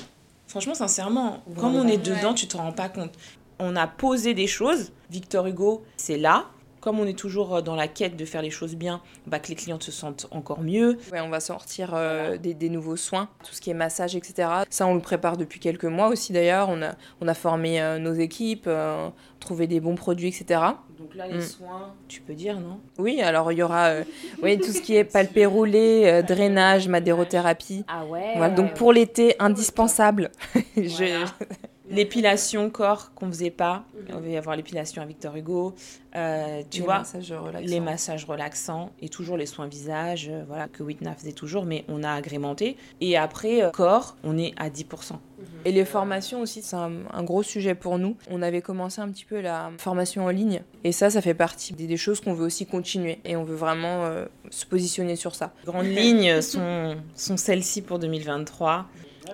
[0.46, 3.12] franchement, sincèrement, comme on est dedans, tu te rends pas compte.
[3.58, 4.92] On a posé des choses.
[5.10, 6.46] Victor Hugo, c'est là.
[6.84, 9.54] Comme on est toujours dans la quête de faire les choses bien, bah, que les
[9.54, 10.98] clientes se sentent encore mieux.
[11.10, 14.48] Ouais, on va sortir euh, des, des nouveaux soins, tout ce qui est massage, etc.
[14.68, 16.68] Ça, on le prépare depuis quelques mois aussi d'ailleurs.
[16.68, 19.08] On a, on a formé euh, nos équipes, euh,
[19.40, 20.60] trouvé des bons produits, etc.
[20.98, 21.40] Donc là, les Mm.
[21.40, 22.80] soins, tu peux dire, non?
[22.98, 24.04] Oui, alors il y aura euh,
[24.42, 27.84] oui, tout ce qui est palpé roulé, euh, drainage, madérothérapie.
[27.88, 28.34] Ah ouais.
[28.36, 30.30] Voilà, donc pour l'été, indispensable.
[30.76, 31.24] Je-.
[31.94, 33.84] L'épilation corps qu'on faisait pas.
[34.12, 35.74] On va y avoir l'épilation à Victor Hugo.
[36.16, 37.68] Euh, tu les vois, massages relaxants.
[37.68, 41.84] les massages relaxants et toujours les soins visage, euh, voilà, que Whitna faisait toujours, mais
[41.88, 42.76] on a agrémenté.
[43.00, 45.18] Et après, euh, corps, on est à 10%.
[45.64, 48.16] Et les formations aussi, c'est un, un gros sujet pour nous.
[48.30, 50.62] On avait commencé un petit peu la formation en ligne.
[50.84, 53.18] Et ça, ça fait partie des, des choses qu'on veut aussi continuer.
[53.24, 55.52] Et on veut vraiment euh, se positionner sur ça.
[55.64, 58.86] Les grandes lignes sont, sont celles-ci pour 2023.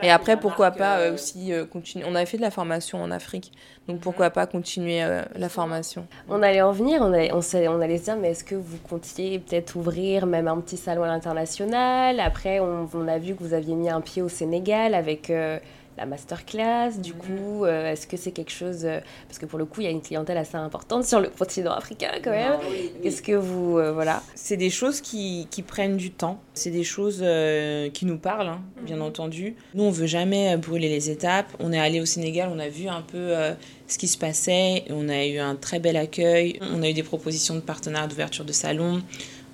[0.02, 2.04] Et après, pourquoi pas euh, aussi euh, continuer.
[2.08, 3.52] On avait fait de la formation en Afrique.
[3.88, 6.06] Donc pourquoi pas continuer euh, la formation.
[6.28, 9.40] On allait en venir, on allait, on, allait se dire, mais est-ce que vous comptiez
[9.40, 12.20] peut-être ouvrir même un petit salon à l'international?
[12.20, 15.58] Après, on, on a vu que vous aviez mis un pied au Sénégal avec euh,
[16.00, 16.92] la masterclass.
[16.98, 18.84] Du coup, euh, est-ce que c'est quelque chose...
[18.84, 21.28] euh, parce que pour le coup, il y a une clientèle assez importante sur le
[21.38, 22.58] continent africain quand même.
[23.04, 23.78] Est-ce que vous...
[23.78, 24.22] euh, voilà.
[24.34, 26.40] C'est des choses qui, qui prennent du temps.
[26.54, 29.54] C'est des choses euh, qui nous parlent, hein, bien entendu.
[29.74, 31.52] Nous, on veut jamais brûler les étapes.
[31.60, 33.52] On est allé au Sénégal, on a vu un peu euh,
[33.86, 34.84] ce qui se passait.
[34.88, 36.58] On a eu un très bel accueil.
[36.72, 39.02] On a eu des propositions de partenariat d'ouverture de salon.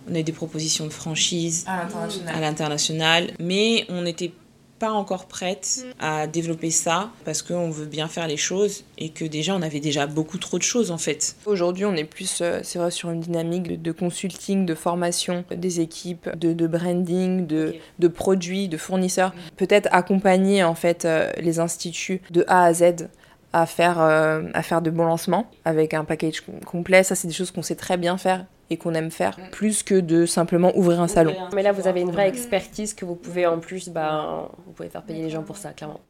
[0.09, 1.89] On a eu des propositions de franchise À
[2.33, 3.33] à l'international.
[3.41, 4.31] Mais on n'était
[4.79, 9.25] pas encore prête à développer ça parce qu'on veut bien faire les choses et que
[9.25, 11.37] déjà, on avait déjà beaucoup trop de choses en fait.
[11.47, 15.81] Aujourd'hui, on est plus, euh, c'est vrai, sur une dynamique de, consulting, de formation des
[15.81, 19.33] équipes, de, de branding, de, de produits, de fournisseurs.
[19.57, 23.09] Peut-être accompagner en fait euh, les instituts de A à Z
[23.53, 27.03] à faire, euh, à faire de bons lancements avec un package com- complet.
[27.03, 29.95] Ça, c'est des choses qu'on sait très bien faire et qu'on aime faire, plus que
[29.95, 31.35] de simplement ouvrir un salon.
[31.55, 33.89] Mais là, vous avez une vraie expertise que vous pouvez en plus...
[33.89, 36.01] Ben, vous pouvez faire payer les gens pour ça, clairement.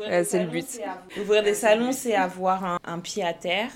[0.00, 0.66] Ouais, c'est le but.
[1.20, 3.70] Ouvrir des salons, c'est avoir un, un pied à terre.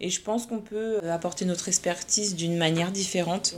[0.00, 3.54] Et je pense qu'on peut apporter notre expertise d'une manière différente.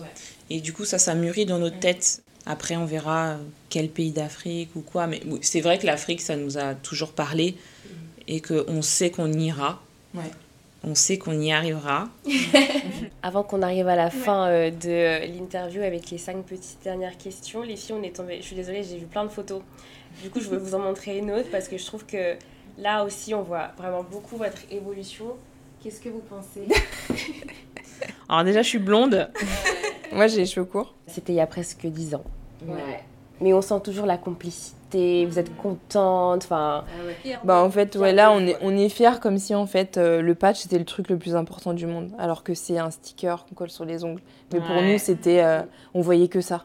[0.51, 2.23] Et du coup, ça, ça mûrit dans notre tête.
[2.47, 3.37] Après, on verra
[3.71, 5.07] quel pays d'Afrique ou quoi.
[5.07, 7.57] Mais c'est vrai que l'Afrique, ça nous a toujours parlé.
[8.29, 9.83] Et qu'on sait qu'on ira.
[10.15, 10.23] Ouais.
[10.87, 12.09] On sait qu'on y arrivera.
[13.23, 17.17] Avant qu'on arrive à la fin euh, de euh, l'interview avec les cinq petites dernières
[17.17, 18.37] questions, les filles, on est tombé.
[18.41, 19.63] Je suis désolée, j'ai vu plein de photos.
[20.23, 22.37] Du coup, je vais vous en montrer une autre parce que je trouve que
[22.77, 25.37] là aussi, on voit vraiment beaucoup votre évolution.
[25.83, 26.69] Qu'est-ce que vous pensez?
[28.29, 29.31] Alors déjà, je suis blonde.
[30.13, 30.95] Moi, j'ai les cheveux courts.
[31.07, 32.25] C'était il y a presque dix ans.
[33.41, 34.77] Mais on sent toujours la complicité,
[35.29, 36.85] vous êtes contente, enfin...
[37.45, 40.21] Bah en fait, ouais, là, on est, on est fiers comme si en fait euh,
[40.23, 43.45] le patch c'était le truc le plus important du monde, alors que c'est un sticker
[43.45, 44.23] qu'on colle sur les ongles.
[44.53, 45.63] Mais pour nous, c'était, euh,
[45.95, 46.65] on voyait que ça.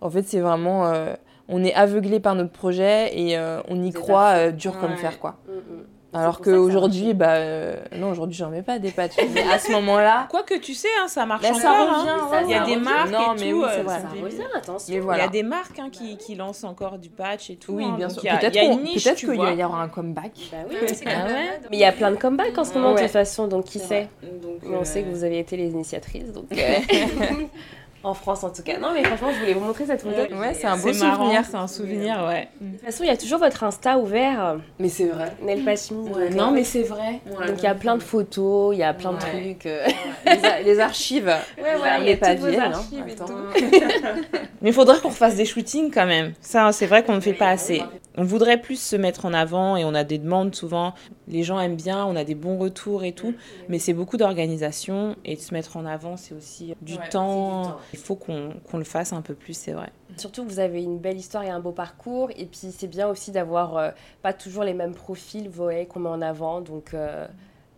[0.00, 1.14] En fait, c'est vraiment, euh,
[1.48, 5.38] on est aveuglé par notre projet et on y croit dur comme fer, quoi.
[5.48, 5.84] mm, mm.
[6.14, 9.14] Alors qu'aujourd'hui, bah euh, non, aujourd'hui, j'en mets pas des patchs.
[9.32, 11.60] Mais à ce moment-là, Quoi que tu sais, hein, ça marche Bah, encore.
[11.62, 12.28] ça hein.
[12.30, 12.84] revient, Il y a ça des revient.
[12.84, 13.56] marques Non, et mais tout.
[13.58, 14.00] oui, euh, c'est vrai.
[14.00, 14.86] Ça revient, attention.
[14.90, 15.24] mais Il y voilà.
[15.24, 17.72] a des marques hein, qui, qui lancent encore du patch et tout.
[17.72, 18.24] Oui, bien Donc, sûr.
[18.24, 20.32] il y a- Peut-être qu'il y aura un comeback.
[20.52, 20.76] Bah oui.
[21.06, 21.60] Ah ouais.
[21.70, 23.78] Mais il y a plein de comebacks en ce moment de toute façon, donc qui
[23.78, 26.44] sait Donc, Mais on euh, sait que vous avez été les initiatrices, donc...
[28.04, 28.78] euh, en France en tout cas.
[28.78, 30.34] Non mais franchement, je voulais vous montrer cette photo.
[30.34, 31.44] Ouais, c'est un beau souvenir.
[31.48, 32.48] c'est un souvenir, ouais.
[32.60, 35.32] De toute façon, il y a toujours votre Insta ouvert, Mais c'est vrai.
[35.42, 36.08] Nel Pachmi.
[36.08, 37.20] donc, Non, euh, mais c'est vrai.
[37.46, 39.66] Donc il y a plein de photos, il y a plein de trucs.
[39.66, 39.86] euh.
[40.64, 41.26] les, archives.
[41.26, 42.72] Ouais, voilà, il y les a toutes vos papiers, hein.
[42.72, 44.28] archives et tout.
[44.62, 46.32] Mais il faudrait qu'on fasse des shootings quand même.
[46.40, 47.82] Ça, c'est vrai qu'on ne fait pas assez.
[48.18, 50.92] On voudrait plus se mettre en avant et on a des demandes souvent.
[51.28, 53.34] Les gens aiment bien, on a des bons retours et tout.
[53.68, 57.62] Mais c'est beaucoup d'organisation et de se mettre en avant, c'est aussi du, Ouais, temps.
[57.64, 57.78] c'est du temps.
[57.94, 59.88] Il faut qu'on qu'on le fasse un peu plus, c'est vrai.
[60.18, 62.28] Surtout, vous avez une belle histoire et un beau parcours.
[62.36, 63.90] Et puis, c'est bien aussi d'avoir euh,
[64.20, 66.60] pas toujours les mêmes profils, vous voyez, qu'on met en avant.
[66.60, 67.26] Donc, euh,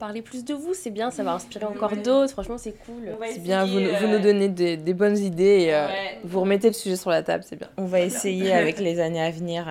[0.00, 2.32] parlez plus de vous, c'est bien, ça va inspirer encore d'autres.
[2.32, 3.16] Franchement, c'est cool.
[3.32, 6.18] C'est bien, vous, nous- vous nous donnez des, des bonnes idées et euh, Ouais.
[6.24, 7.68] vous remettez le sujet sur la table, c'est bien.
[7.76, 9.68] On va essayer avec les années à venir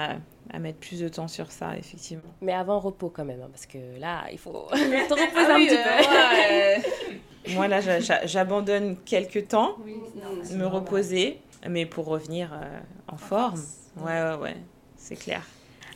[0.54, 2.24] à mettre plus de temps sur ça, effectivement.
[2.42, 6.84] Mais avant, repos quand même, hein, parce que là, il faut te reposer un petit
[7.46, 7.54] peu.
[7.56, 9.76] Moi, là, j'a- j'a- j'abandonne quelques temps,
[10.54, 11.40] me reposer,
[11.70, 13.62] mais pour revenir euh, en forme.
[13.98, 14.56] Ouais, ouais, ouais,
[14.96, 15.42] c'est clair.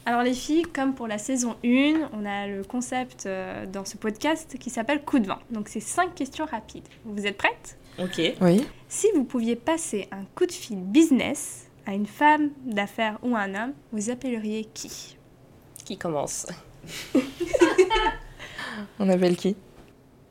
[0.06, 3.98] Alors les filles, comme pour la saison 1, on a le concept euh, dans ce
[3.98, 5.40] podcast qui s'appelle coup de vent.
[5.52, 6.88] Donc c'est 5 questions rapides.
[7.04, 7.78] Vous êtes prêtes?
[8.00, 8.22] Ok.
[8.42, 8.66] Oui.
[8.88, 13.56] Si vous pouviez passer un coup de fil business à une femme d'affaires ou un
[13.56, 15.18] homme, vous appelleriez qui?
[15.86, 16.46] Qui commence?
[19.00, 19.56] On appelle qui?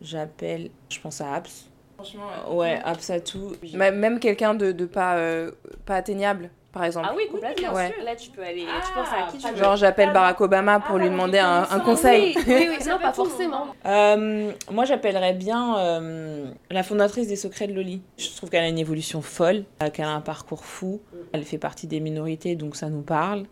[0.03, 1.65] J'appelle, je pense à Abs.
[1.97, 3.55] Franchement, Ouais, Abs à tout.
[3.75, 5.51] Même quelqu'un de, de pas, euh,
[5.87, 7.07] pas atteignable, par exemple.
[7.11, 7.73] Ah oui, complètement.
[7.73, 7.95] Ouais.
[8.05, 8.67] Là, tu peux aller.
[8.67, 11.81] tu penses à qui tu veux Genre, j'appelle Barack Obama pour lui demander un, un
[11.81, 12.35] conseil.
[12.37, 13.69] Oui, oui, oui, non, pas forcément.
[13.87, 18.03] Euh, moi, j'appellerais bien euh, la fondatrice des Secrets de Loli.
[18.19, 21.01] Je trouve qu'elle a une évolution folle, euh, qu'elle a un parcours fou.
[21.33, 23.45] Elle fait partie des minorités, donc ça nous parle.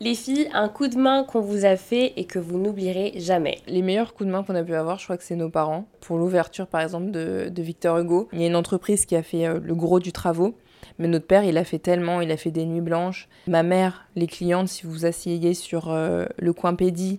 [0.00, 3.60] Les filles, un coup de main qu'on vous a fait et que vous n'oublierez jamais.
[3.66, 5.86] Les meilleurs coups de main qu'on a pu avoir, je crois que c'est nos parents.
[6.00, 9.22] Pour l'ouverture, par exemple, de, de Victor Hugo, il y a une entreprise qui a
[9.22, 10.54] fait le gros du travaux.
[10.98, 13.28] Mais notre père, il a fait tellement, il a fait des nuits blanches.
[13.46, 17.18] Ma mère, les clientes, si vous vous asseyez sur euh, le coin pédi,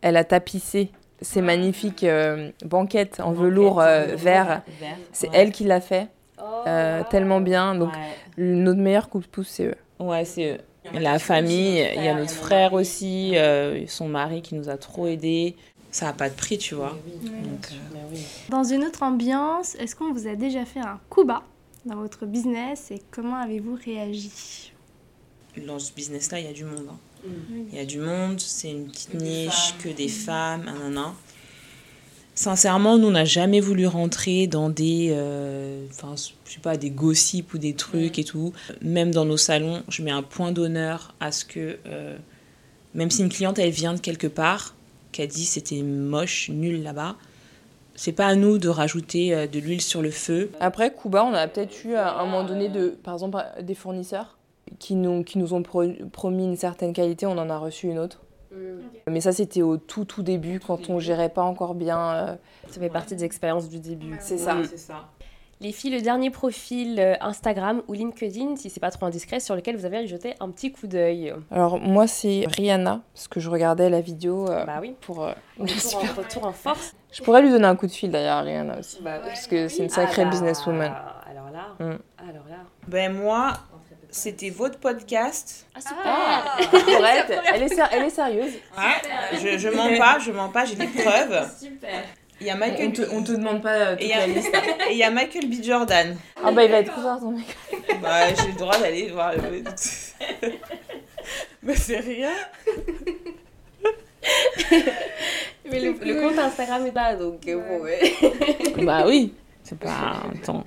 [0.00, 0.90] elle a tapissé
[1.22, 4.62] ces magnifiques euh, banquettes en velours euh, vert.
[5.12, 6.08] C'est elle qui l'a fait,
[6.66, 7.74] euh, tellement bien.
[7.74, 7.90] Donc,
[8.38, 9.74] notre meilleur coup de pouce, c'est eux.
[9.98, 10.58] Ouais, c'est eux.
[10.94, 15.06] La famille, il y a notre frère aussi, euh, son mari qui nous a trop
[15.08, 15.56] aidés.
[15.90, 16.96] Ça n'a pas de prix, tu vois.
[17.22, 18.16] Donc, euh,
[18.50, 21.42] Dans une autre ambiance, est-ce qu'on vous a déjà fait un coup bas
[21.86, 24.72] dans votre business et comment avez-vous réagi?
[25.66, 26.86] Dans ce business-là, il y a du monde.
[26.90, 26.98] hein.
[27.72, 31.14] Il y a du monde, c'est une petite niche, que des femmes, nanana.
[32.34, 36.14] Sincèrement, nous, on n'a jamais voulu rentrer dans des, euh, enfin,
[36.44, 38.52] je sais pas, des gossips ou des trucs et tout.
[38.82, 42.16] Même dans nos salons, je mets un point d'honneur à ce que, euh,
[42.94, 44.74] même si une cliente, elle vient de quelque part,
[45.12, 47.16] qu'elle dit c'était moche, nul là-bas,
[47.96, 50.50] c'est pas à nous de rajouter euh, de l'huile sur le feu.
[50.60, 54.36] Après, Kuba, on a peut-être eu à un moment donné, de, par exemple, des fournisseurs
[54.78, 57.98] qui nous, qui nous ont pro- promis une certaine qualité, on en a reçu une
[57.98, 58.20] autre.
[59.08, 61.98] Mais ça, c'était au tout, tout début, quand on gérait pas encore bien.
[62.14, 62.34] euh,
[62.68, 64.16] Ça fait partie des expériences du début.
[64.20, 64.56] C'est ça.
[65.62, 69.56] Les filles, le dernier profil euh, Instagram ou LinkedIn, si c'est pas trop indiscret, sur
[69.56, 71.32] lequel vous avez jeté un petit coup d'œil.
[71.50, 74.94] Alors, moi, c'est Rihanna, parce que je regardais la vidéo euh, Bah oui.
[75.00, 75.24] pour.
[75.24, 76.92] euh, Retour en, retour en force.
[77.10, 78.98] Je pourrais lui donner un coup de fil d'ailleurs à Rihanna aussi.
[79.00, 80.92] Bah, Parce que c'est une sacrée Ah bah, businesswoman.
[81.30, 81.98] Alors là, Mm.
[82.18, 82.56] alors là.
[82.88, 83.54] Ben moi,
[84.10, 85.66] c'était votre podcast.
[85.74, 86.06] Ah super
[87.02, 88.52] Arrête, elle est, ser- elle est sérieuse.
[88.76, 88.92] Ah,
[89.32, 91.50] je, je mens pas, je mens pas, j'ai des preuves.
[91.58, 92.02] Super
[92.40, 94.12] Il y a On Michael, te, on te demande pas euh, toute et il y
[94.12, 94.54] a- la liste.
[94.90, 95.62] et il y a Michael B.
[95.62, 96.16] Jordan.
[96.44, 97.46] Ah bah il va être content ton mec.
[98.02, 99.62] Bah, j'ai le droit d'aller voir le.
[101.62, 102.30] Mais c'est rien.
[105.70, 108.14] Mais le, le compte Instagram est là, donc euh, bon, ouais.
[108.84, 109.32] Bah oui,
[109.64, 110.22] c'est pas.
[110.34, 110.64] Attends.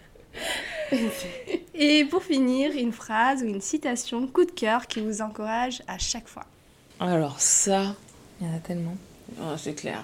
[1.74, 5.98] Et pour finir, une phrase ou une citation coup de cœur qui vous encourage à
[5.98, 6.46] chaque fois.
[7.00, 7.96] Alors ça,
[8.42, 8.96] Il y en a tellement.
[9.42, 10.04] oh, c'est clair.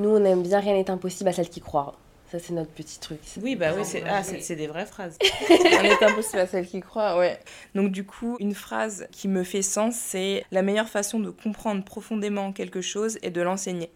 [0.00, 1.94] Nous, on aime bien Rien n'est impossible à celle qui croit.
[2.32, 3.18] Ça, c'est notre petit truc.
[3.42, 4.22] Oui, bah oui, c'est ah,
[4.54, 5.18] des vraies phrases.
[5.50, 7.38] On est impossible à celle qui croit, ouais.
[7.74, 11.84] Donc du coup, une phrase qui me fait sens, c'est la meilleure façon de comprendre
[11.84, 13.90] profondément quelque chose est de l'enseigner.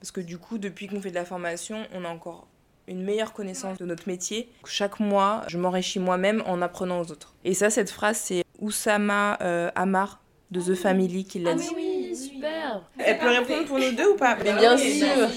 [0.00, 2.48] Parce que du coup, depuis qu'on fait de la formation, on a encore
[2.86, 4.50] une meilleure connaissance de notre métier.
[4.66, 7.34] Chaque mois, je m'enrichis moi-même en apprenant aux autres.
[7.44, 10.20] Et ça, cette phrase, c'est Oussama euh, Amar
[10.50, 11.68] de The Family qui l'a dit.
[11.74, 11.83] oui,
[12.98, 15.28] Elle peut répondre pour nous deux ou pas Mais bien sûr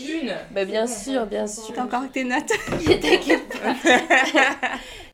[0.51, 2.47] Bah bien sûr, bien sûr T'as encore tes notes
[3.01, 3.73] T'inquiète pas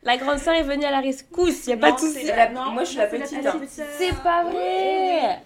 [0.03, 2.25] La grande sœur est venue à la rescousse, y a pas de souci
[2.73, 3.45] Moi, je suis la petite.
[3.45, 3.61] hein.
[3.97, 5.39] C'est pas vrai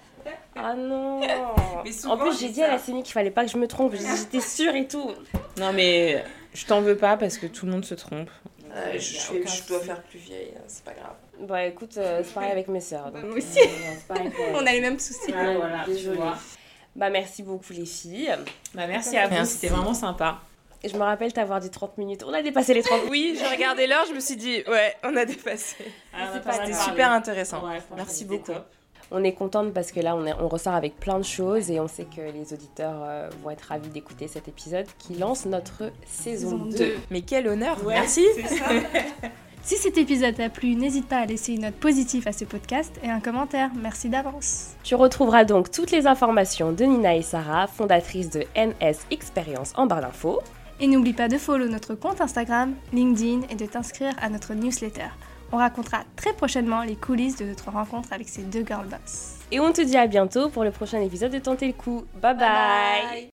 [0.55, 1.21] Ah non
[1.86, 3.67] Mais souvent, En plus, j'ai dit à la Céline qu'il fallait pas que je me
[3.67, 3.93] trompe.
[3.95, 5.11] J'étais sûre et tout.
[5.59, 6.23] Non, mais
[6.53, 8.30] je t'en veux pas parce que tout le monde se trompe.
[8.75, 11.15] Euh, je, je- je dois faire plus vieille, hein, c'est pas grave.
[11.39, 13.11] Bah écoute, euh, c'est pareil avec mes sœurs.
[13.11, 13.59] donc, Moi aussi.
[13.59, 14.51] euh.
[14.55, 15.32] On a les mêmes soucis.
[15.32, 16.38] Ouais, voilà, vois.
[16.98, 18.36] Bah merci beaucoup les filles.
[18.74, 20.39] Bah merci à vous, c'était vraiment sympa.
[20.84, 22.24] Et je me rappelle t'avoir dit 30 minutes.
[22.28, 23.10] On a dépassé les 30 minutes.
[23.12, 25.76] Oui, j'ai regardé l'heure, je me suis dit, ouais, on a dépassé.
[26.34, 27.66] c'est pas C'était super intéressant.
[27.68, 28.52] Ouais, Merci beaucoup.
[28.52, 28.66] top.
[29.10, 31.80] On est contente parce que là, on, est- on ressort avec plein de choses et
[31.80, 35.91] on sait que les auditeurs euh, vont être ravis d'écouter cet épisode qui lance notre
[36.06, 36.78] saison Saison 2.
[36.78, 36.95] deux.
[37.10, 38.26] Mais quel honneur, Ouais, merci.
[39.68, 42.97] Si cet épisode t'a plu, n'hésite pas à laisser une note positive à ce podcast
[43.03, 43.70] et un commentaire.
[43.76, 44.70] Merci d'avance.
[44.82, 49.86] Tu retrouveras donc toutes les informations de Nina et Sarah, fondatrices de NS Experience en
[49.86, 50.39] barre d'infos.
[50.80, 55.09] Et n'oublie pas de follow notre compte Instagram, LinkedIn et de t'inscrire à notre newsletter.
[55.51, 59.36] On racontera très prochainement les coulisses de notre rencontre avec ces deux girl boss.
[59.51, 62.05] Et on te dit à bientôt pour le prochain épisode de Tenter le coup.
[62.22, 63.26] bye, bye.